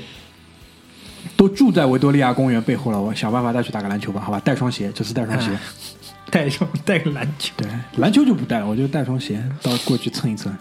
[1.37, 5.59] 都住在维多利亚公园背后了，我想办法再去打个篮球吧，好吧，带双鞋，这次带双鞋，哎
[6.31, 10.55] 带双带个篮球，对，篮球就不带了，我就带双鞋到过去蹭一蹭，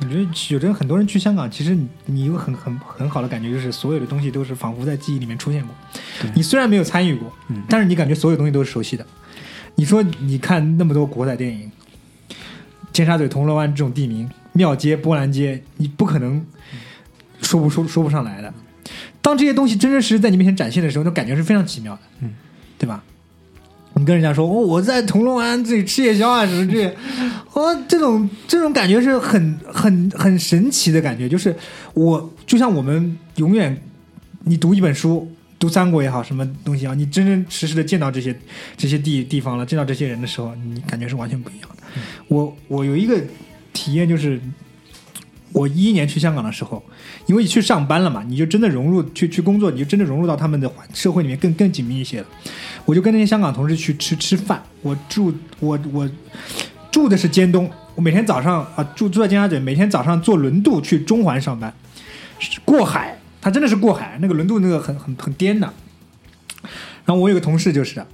[0.00, 5.74] 我觉得有的很多人去香港，其实你你有很很很好的感觉，就是所有的东西都是仿佛在记忆里面出现过。
[6.34, 7.62] 你虽然没有参与过，嗯。
[7.68, 9.06] 但是你感觉所有东西都是熟悉的。
[9.78, 11.70] 你说你看那么多国仔电影，
[12.92, 16.44] 尖沙咀、铜锣湾这种地名，庙街、波兰街，你不可能
[17.40, 18.52] 说不说说不上来的。
[19.22, 22.34] 当这些东西真真实实在你面前展现的时候，那感觉是非常奇妙的，嗯，
[22.76, 23.04] 对吧？
[23.94, 26.96] 你跟人家说哦，我在铜锣湾这里吃夜宵啊，什么这些，
[27.54, 31.54] 哦，这种这种感觉是很很很神奇的感觉，就是
[31.94, 33.80] 我就像我们永远，
[34.40, 38.34] 你读一本书，读三国也好，什么东西啊，你真真实实的见到这些
[38.76, 41.82] 这些地地方了，见到这些人的时候，你感觉是完全不一样的。
[42.28, 43.20] 我我有一个
[43.72, 44.40] 体验就是，
[45.52, 46.80] 我一一年去香港的时候，
[47.26, 52.26] 因为你去上班了嘛，你就真的融入去去工作，你就真的融入到他们的环社会里面更更紧密一些了。
[52.84, 56.08] 我就跟那些香港同事去吃吃饭，我住我我
[56.92, 61.74] 住的是尖东，我每天早上啊住住在尖沙咀，每天早上坐轮渡去中环上班，
[62.64, 63.17] 过海，
[63.48, 65.72] 他真的是过海，那个轮渡那个很很很颠的。
[67.06, 68.04] 然后我有个同事就是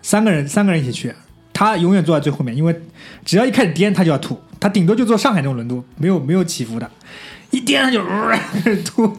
[0.00, 1.14] 三个人三个人一起去，
[1.52, 2.74] 他永远坐在最后面，因为
[3.22, 6.90] 只要一开始颠他就要吐，他顶多就坐上海那种轮渡，没有没有起伏的，
[7.50, 9.18] 一颠他就、呃、开始吐。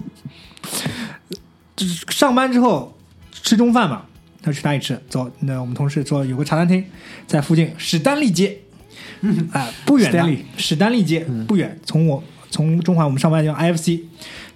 [1.75, 2.97] 就是上班之后
[3.31, 4.05] 吃中饭嘛，
[4.41, 4.99] 他去哪里吃？
[5.09, 6.83] 走，那我们同事说有个茶餐厅
[7.27, 8.57] 在附近史丹利街，
[9.53, 14.01] 啊、不远的史丹利街不远，从我从中环我们上班的地方 IFC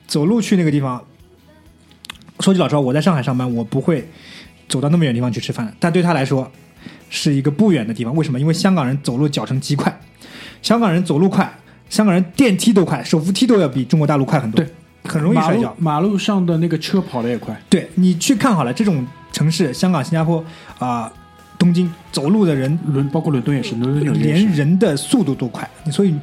[0.08, 1.03] 走路去那个地方。
[2.41, 4.06] 说句老实话，我在上海上班，我不会
[4.68, 6.51] 走到那么远的地方去吃饭，但对他来说
[7.10, 8.14] 是一个不远的地方。
[8.14, 8.38] 为什么？
[8.38, 10.01] 因为香港人走路脚程极快，
[10.62, 11.49] 香港人走路快，
[11.89, 14.74] 香港人电梯都快，手扶梯都要比中国大陆快很多，对，
[15.06, 15.74] 很容易摔跤。
[15.80, 20.43] 马路上的那个车跑的也快，对你去看好了，这种城市，香港、新加坡
[20.78, 21.10] 啊、
[21.58, 24.47] 东京，走路的人伦包括伦敦也是，伦敦纽约连。
[24.51, 26.14] 人的速度都快，所以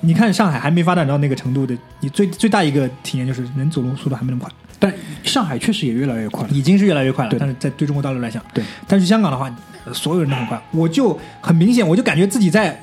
[0.00, 6.48] 你看上海还没发展到那个程度的，你最最大一个体验就是人走路速度还没那么快，但上海确实也越来越快了。
[6.50, 7.36] 已经是越来越快了。
[7.38, 12.78] 但是在对中国大陆来讲，对，但是香港的话，呃所有人都很快，我就很明显，我就感觉自己在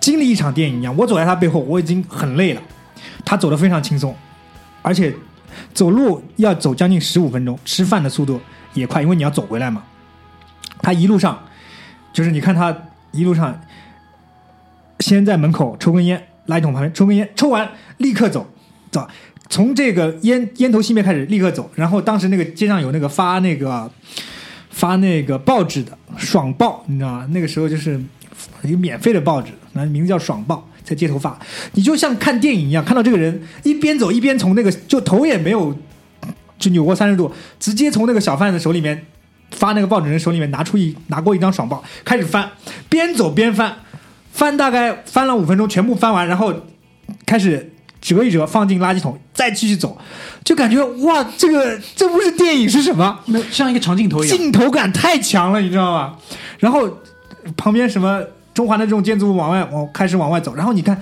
[0.00, 0.96] 经历一场电影一样。
[0.96, 2.62] 我走在他背后，我已经很累了，
[3.24, 4.14] 他走得非常轻松，
[4.82, 5.14] 而且
[5.74, 8.40] 走路要走将近十五分钟，吃饭的速度
[8.74, 9.82] 也快，因为你要走回来嘛。
[10.88, 11.38] 他一路上，
[12.14, 12.74] 就是你看他
[13.12, 13.60] 一路上，
[15.00, 18.46] 先在门口抽根烟，垃圾桶旁边抽根烟，抽完立刻走，
[18.90, 19.06] 走。
[19.50, 21.70] 从这个烟烟头熄灭开始，立刻走。
[21.74, 23.90] 然后当时那个街上有那个发那个
[24.70, 27.28] 发那个报纸的爽报，你知道吗？
[27.32, 28.00] 那个时候就是
[28.62, 31.38] 一个免费的报纸，那名字叫爽报，在街头发。
[31.72, 35.78] 你就像看电影一样，看到这个人一边走一边从那个就头也没有
[36.58, 37.30] 就扭过三十度，
[37.60, 39.04] 直接从那个小贩的手里面
[39.50, 42.50] 发那个报纸人手里面拿出一拿过一张爽报，开始翻，
[42.88, 43.76] 边走边翻，
[44.32, 46.52] 翻大概翻了五分钟，全部翻完，然后
[47.26, 49.98] 开始折一折放进垃圾桶，再继续走，
[50.44, 53.18] 就感觉哇，这个这不是电影是什么？
[53.26, 56.16] 那像一个长镜头一样，镜头感太强了，你知道吗？
[56.58, 56.88] 然后
[57.56, 58.22] 旁边什么
[58.54, 61.00] 中环的这种建筑物往外往开始往外走，然后你看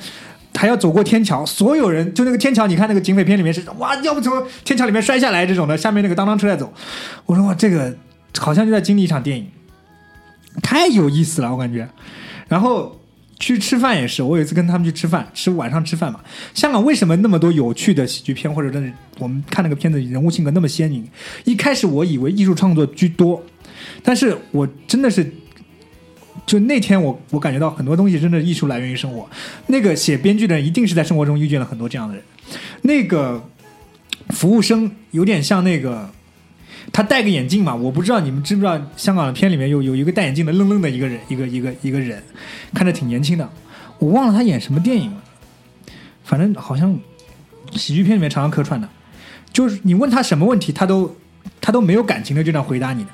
[0.54, 6.72] 还要走过天桥，所有人就那个天桥，你看那个警匪片里面是哇，要不从天桥里面摔下来这种的，下面那个当当车在走，
[7.26, 7.94] 我说哇，这个
[8.40, 9.46] 好像就在经历一场电影，
[10.62, 11.88] 太有意思了，我感觉。
[12.48, 13.00] 然后
[13.38, 16.20] 去吃饭也是，我有一次跟他们去吃饭，吃晚上吃饭嘛。
[16.54, 21.06] 香港为什么那么多有趣的喜剧片，或者真的我们看那个片子人物性格那么鲜明？
[21.44, 23.42] 一开始我以为艺术创作居多，
[24.02, 25.30] 但是我真的是，
[26.46, 29.28] 就那天我我感觉到很多东西真的艺术来源于生活。
[29.66, 32.22] 那个写编剧的人一定是在生活中遇见了很多这样的人。
[32.82, 33.44] 那个
[34.30, 36.10] 服务生有点像那个。
[36.96, 42.22] 他戴个眼镜嘛，我不知道你们知不知道，香港的片里面有有一个戴眼镜的愣愣的一个人，一个一个一个人，
[42.72, 43.46] 看着挺年轻的，
[43.98, 45.18] 我忘了他演什么电影了，
[46.24, 46.98] 反正好像
[47.72, 48.88] 喜剧片里面常常客串的，
[49.52, 51.14] 就是你问他什么问题，他都
[51.60, 53.10] 他都没有感情的就这样回答你的。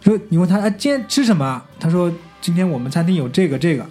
[0.00, 1.62] 说你问他啊，今天吃什么？
[1.78, 3.86] 他说今天我们餐厅有这个这个，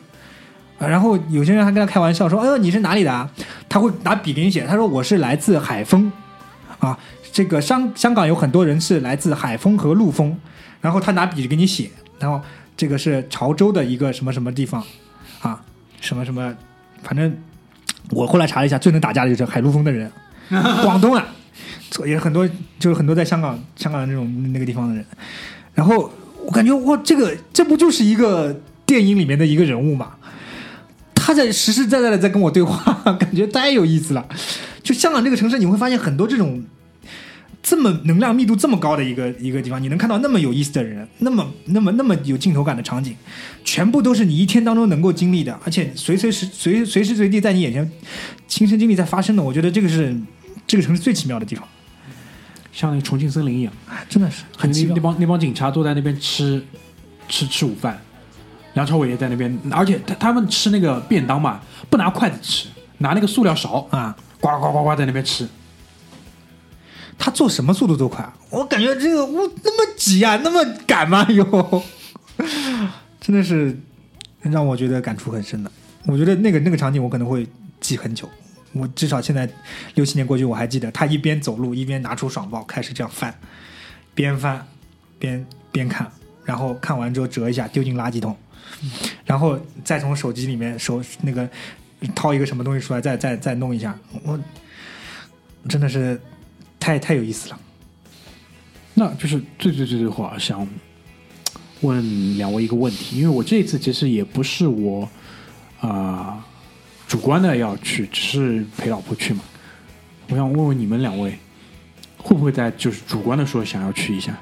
[0.78, 3.30] 然后有些人还跟他开玩笑说，哎呦你是哪里的？
[3.70, 6.12] 他会拿笔给你写，他说我是来自海丰，
[6.80, 7.00] 啊，
[7.32, 10.38] 这个香香港有很多人是来自海丰和陆丰，
[10.82, 12.42] 然后他拿笔给你写，然后
[12.76, 14.84] 这个是潮州的一个什么什么地方，
[15.42, 15.64] 啊，
[16.00, 16.54] 什么什么，
[17.04, 17.34] 反正
[18.10, 20.12] 我后来查了一下，最能打架的就是海陆丰的人，
[20.84, 21.26] 广东啊，
[22.06, 22.48] 也是很多
[22.80, 25.06] 就是很多在香港香港的那种那个地方的人，
[25.74, 26.12] 然后
[26.46, 30.14] 我感觉哇，这个这不就是一个电影里面的一个人物嘛？
[31.14, 34.28] 他在实实在在的在跟我对话， 感觉太有意思了。
[34.82, 36.64] 就香港这个城市，你会发现很多这种
[37.64, 43.16] 这么能量密度这么高的一个一个地方，你能看到那么有意思的人，那么那么那么有镜头感的场景，
[43.64, 47.90] 全部都是你一天当中能够经历的，而且随随时随随时随地在你眼前
[48.48, 49.44] 亲身经历在发生的。
[49.44, 50.16] 我觉得这个是
[50.66, 51.68] 这个城市最奇妙的地方，
[52.74, 55.02] 像那个重庆森林一样，哎真的是很奇妙那那。
[55.04, 56.64] 帮那帮警察坐在那边吃
[57.30, 58.02] 吃吃午饭，
[58.74, 65.48] 梁朝伟也在那边，而且他他们吃那个便当嘛，不拿筷子吃，拿那个塑料勺啊，呱呱呱呱在那边吃。
[67.24, 71.24] 他做什么速度都快，我感觉这个我那么急啊，那么赶吗？
[71.30, 71.84] 哟，
[73.22, 73.78] 真的是
[74.42, 75.72] 让我觉得感触很深的。
[76.08, 77.48] 我觉得那个那个场景我可能会
[77.80, 78.28] 记很久。
[78.74, 79.48] 我至少现在
[79.94, 83.32] 六七年过去，我还记得他一边走路一边拿出爽报开始这样翻，
[84.16, 84.66] 边翻
[85.20, 86.12] 边边看，
[86.44, 88.36] 然后看完之后折一下丢进垃圾桶，
[89.26, 91.48] 然后再从手机里面手那个
[92.16, 94.40] 掏一个什么东西出来，再再再弄一下，我
[95.70, 96.20] 真的是
[96.82, 97.60] 太太有意思了。
[98.96, 100.68] 那就是最最最最后啊，想
[101.80, 105.08] 问两位一个问题，因为我这一次其实也不是我
[105.80, 106.46] 啊、
[107.08, 109.42] 主观的要去，只是陪老婆去嘛。
[110.30, 111.38] 我想问问你们两位，
[112.18, 114.38] 会不会在就是主观的说想要去一下？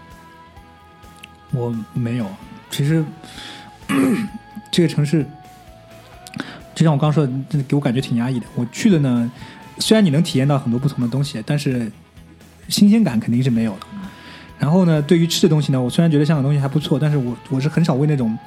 [1.51, 2.27] 我没有，
[2.69, 3.03] 其实
[4.71, 5.25] 这个城市，
[6.75, 8.45] 就像我刚说的，真的给我感觉挺压抑的。
[8.55, 9.31] 我去了呢，
[9.77, 11.91] 虽然你能体验到很多不同的东西，但是
[12.69, 13.87] 新鲜感肯定是没有的。
[14.57, 18.37] 然后呢，对于吃的东西呢，我虽然觉得香港东西还不错，但是我我是很少为那种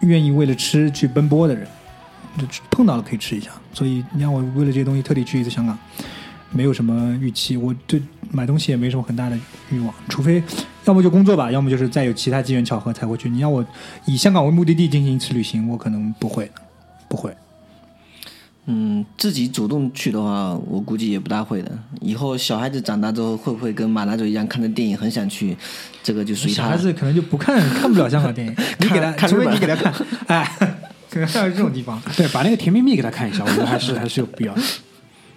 [0.00, 1.66] 愿意为了吃去奔波的人，
[2.38, 3.50] 就碰到了可以吃一下。
[3.72, 5.78] 所以你让我为了这些东西特地去一次香港，
[6.50, 9.38] 没有什么预期，我对买东西也没什么很大的
[9.70, 10.42] 欲望，除非
[10.84, 13.30] 要么就工作吧，要么就是再有其他机缘巧合才会去。
[13.30, 13.64] 你让我
[14.04, 16.50] 以香港为目的地进行一次旅行，我可能不会，
[17.08, 17.34] 不会。
[18.70, 21.72] 嗯，自己主动去的话，我估计也不大会的。
[22.02, 25.56] 以后小孩子长大之后，会不会跟马大嘴一样看的电影很想去？
[26.02, 26.76] 这个就属于他小孩。
[26.76, 29.94] 子可能就不看看不了香港电影，你给他，除非你给他看，
[30.26, 30.50] 哎，
[31.10, 31.98] 可能还有这种地方。
[32.14, 34.60] 对，把那个《甜蜜蜜》给他看一下，我觉得还是还是有必要的，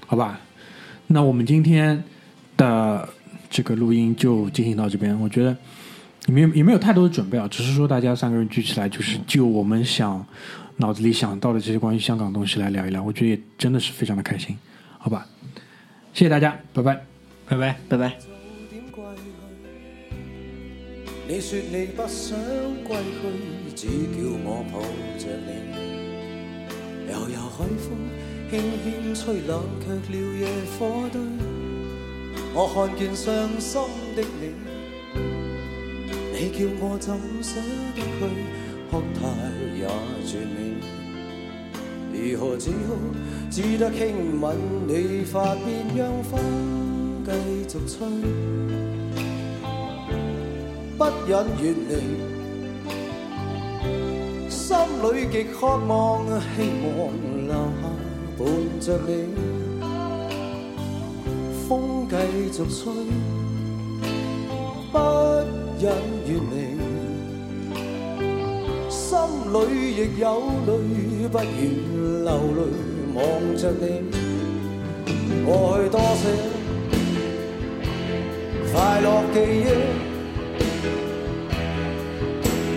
[0.06, 0.38] 好吧？
[1.08, 2.04] 那我们今天
[2.58, 3.08] 的
[3.50, 5.56] 这个录音就进行到这边，我觉得
[6.28, 10.26] 也没有也没有太多的准备啊，只是说大家三个人聚起来，就是就我们想
[10.82, 14.58] 脑子里想到的这些关于香港的东西来聊一聊，我觉得也真的是非常的开心，
[14.98, 15.28] 好吧？
[16.12, 17.06] 谢谢大家，拜拜。
[17.48, 17.78] 拜拜。
[17.88, 18.18] 拜拜。
[21.28, 22.36] 你說你不想
[22.84, 23.22] 歸去，
[23.76, 24.82] 只叫我抱
[25.22, 25.50] 着你。
[27.12, 27.86] 悠悠海風
[28.52, 28.52] 輕
[28.84, 30.42] 輕吹，冷卻了野
[30.80, 31.22] 火堆。
[32.54, 33.24] 我看見傷
[33.60, 33.70] 心
[34.16, 34.44] 的你，
[36.34, 37.62] 你叫我怎捨
[37.96, 38.02] 得去？
[38.92, 39.24] 哭態
[39.80, 39.88] 也
[40.28, 40.58] 絕美。
[42.14, 42.94] 如何只好
[43.50, 44.02] 只得輕
[44.42, 44.44] 吻
[44.86, 46.32] 你髮邊，讓風
[47.26, 47.32] 繼
[47.70, 47.96] 續吹，
[50.98, 51.92] 不忍遠離，
[54.50, 54.60] 心
[55.02, 56.92] 裏極渴望，希望
[57.48, 57.82] 留下。
[58.38, 58.40] 伴
[58.82, 59.10] 着你，
[61.70, 61.70] 風
[62.10, 62.16] 繼
[62.52, 62.92] 續吹，
[64.92, 64.96] 不
[65.80, 65.84] 忍
[66.28, 66.81] 遠離。
[69.12, 69.20] 心
[69.52, 69.58] 里
[69.92, 70.26] 亦有
[70.66, 71.44] 淚，不願
[72.24, 72.58] 流淚
[73.14, 73.20] 望
[73.58, 73.84] 着你。
[75.46, 76.24] 過去多些
[78.72, 79.70] 快樂記憶，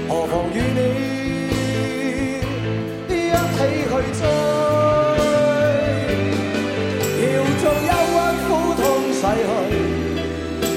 [0.09, 0.81] 何妨與你
[3.15, 3.15] 一
[3.55, 3.57] 起
[3.87, 4.21] 去追？
[7.23, 7.25] 要
[7.63, 8.83] 做憂鬱苦痛
[9.15, 9.49] 逝去，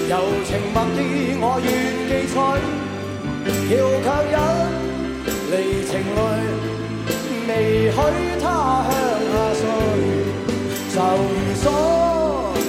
[0.07, 0.13] 柔
[0.45, 1.01] 情蜜意
[1.41, 1.67] 我願
[2.07, 2.35] 記取，
[3.73, 4.37] 要強忍。
[7.97, 8.01] 許
[8.39, 8.45] 他
[8.85, 8.93] 向
[9.33, 9.61] 下垂，
[10.93, 10.97] 就
[11.33, 11.65] 如鎖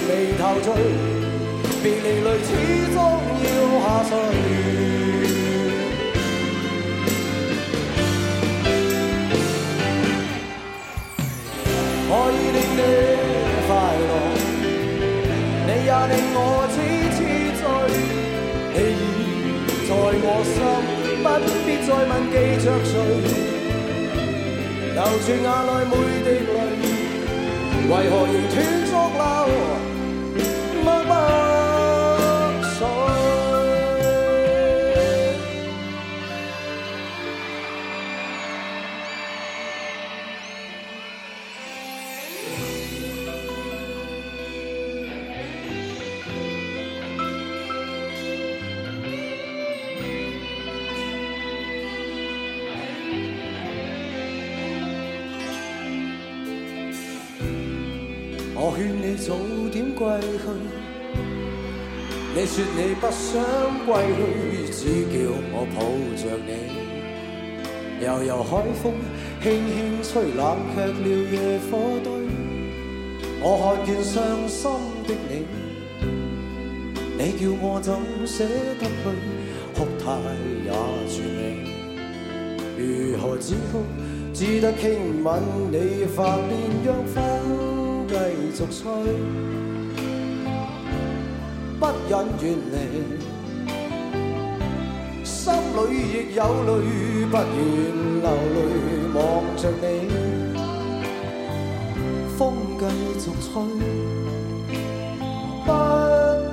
[0.08, 0.66] 眉頭聚，
[1.82, 2.50] 別離淚始
[2.94, 2.96] 終
[3.44, 3.46] 要
[3.84, 4.10] 下垂。
[12.08, 12.80] 可以令你
[13.68, 13.70] 快
[14.08, 14.10] 樂，
[15.66, 16.40] 你也令我
[16.72, 16.76] 痴
[17.16, 17.18] 痴
[17.60, 17.62] 醉，
[18.72, 19.12] 你已
[19.86, 20.56] 在我心。
[21.20, 21.26] 不
[21.66, 22.34] 必再問記
[22.64, 22.92] 着誰，
[24.98, 25.92] 流住眼内每
[26.24, 26.58] 滴泪，
[27.86, 28.52] 为何仍断
[28.84, 29.16] 续流
[62.58, 63.38] 说你不想
[63.86, 64.18] 归去，
[64.72, 64.80] 只
[65.12, 65.14] 叫
[65.52, 65.78] 我抱
[66.16, 66.50] 着你。
[68.04, 68.84] 悠悠海風
[69.44, 70.42] 輕輕吹，冷
[70.74, 71.36] 卻了野
[71.70, 71.72] 火
[72.02, 72.10] 堆。
[73.40, 74.12] 我看見傷
[74.48, 74.58] 心
[75.06, 75.46] 的你，
[77.16, 77.94] 你叫我怎
[78.26, 78.42] 捨
[78.80, 79.06] 得去？
[79.76, 80.04] 哭太
[80.66, 80.68] 也
[81.06, 81.38] 絕美。
[82.76, 82.82] 如
[83.18, 83.86] 何止哭？
[84.34, 85.28] 只得傾吻
[85.70, 86.50] 你發邊，
[86.84, 87.16] 讓風
[88.08, 88.14] 繼
[88.52, 88.82] 續吹，
[91.78, 92.42] 不忍遠
[92.72, 92.74] 離。
[95.24, 95.78] 心里
[96.12, 96.68] 亦有淚，
[97.30, 97.56] 不願
[98.20, 98.56] 流淚
[99.14, 99.18] 望
[99.56, 99.84] 着你，
[102.36, 102.40] 風
[102.78, 102.82] 繼
[103.20, 103.48] 續吹，
[105.64, 105.68] 不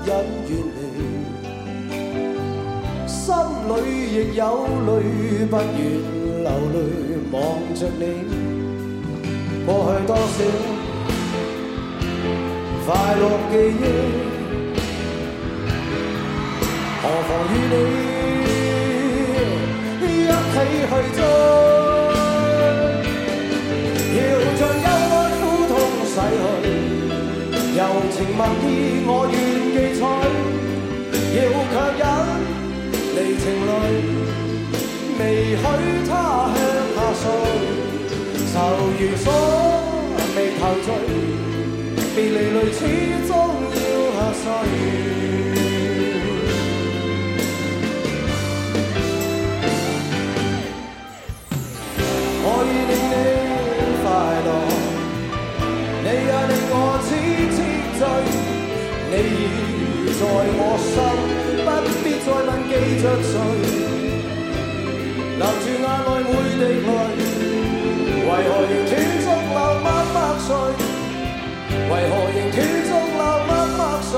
[0.05, 0.09] 忍
[0.45, 0.79] 遠離。
[3.07, 3.17] 心
[3.67, 3.71] 里
[4.13, 4.41] 亦有
[4.85, 4.87] 淚，
[5.49, 5.77] 不願
[6.43, 6.77] 流淚
[7.31, 7.35] 望
[7.73, 8.01] 着你。
[9.65, 10.37] 過去多少
[12.85, 12.87] 快
[13.17, 13.83] 樂記憶，
[17.05, 17.73] 何妨与你
[20.01, 20.55] 一起
[20.89, 21.19] 去追，
[24.17, 24.19] 要
[24.57, 25.71] 將憂哀苦痛
[26.09, 26.43] 洗去，
[27.77, 27.79] 柔
[28.09, 28.65] 情蜜意
[29.05, 29.37] 我愿
[29.71, 30.01] 记取，
[31.37, 31.39] 要
[31.71, 32.03] 强忍
[33.13, 33.71] 离情泪，
[35.19, 35.21] 未
[35.55, 35.63] 许
[36.09, 36.11] 他
[36.55, 36.57] 向
[36.95, 37.23] 下垂，
[38.51, 38.53] 愁
[38.97, 39.27] 如锁
[40.35, 40.87] 眉頭聚，
[42.15, 42.79] 別離淚始
[43.27, 43.29] 終
[43.75, 43.77] 要
[44.17, 44.45] 下垂。
[59.15, 60.93] 你已在我心
[61.63, 61.69] 不
[62.03, 62.71] 必再问记
[63.01, 63.33] 着谁
[65.37, 66.63] 留住眼内每滴泪
[68.25, 70.47] 为何仍断续流默默垂
[71.89, 74.11] 为何仍断续流默默垂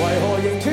[0.00, 0.66] 为何仍断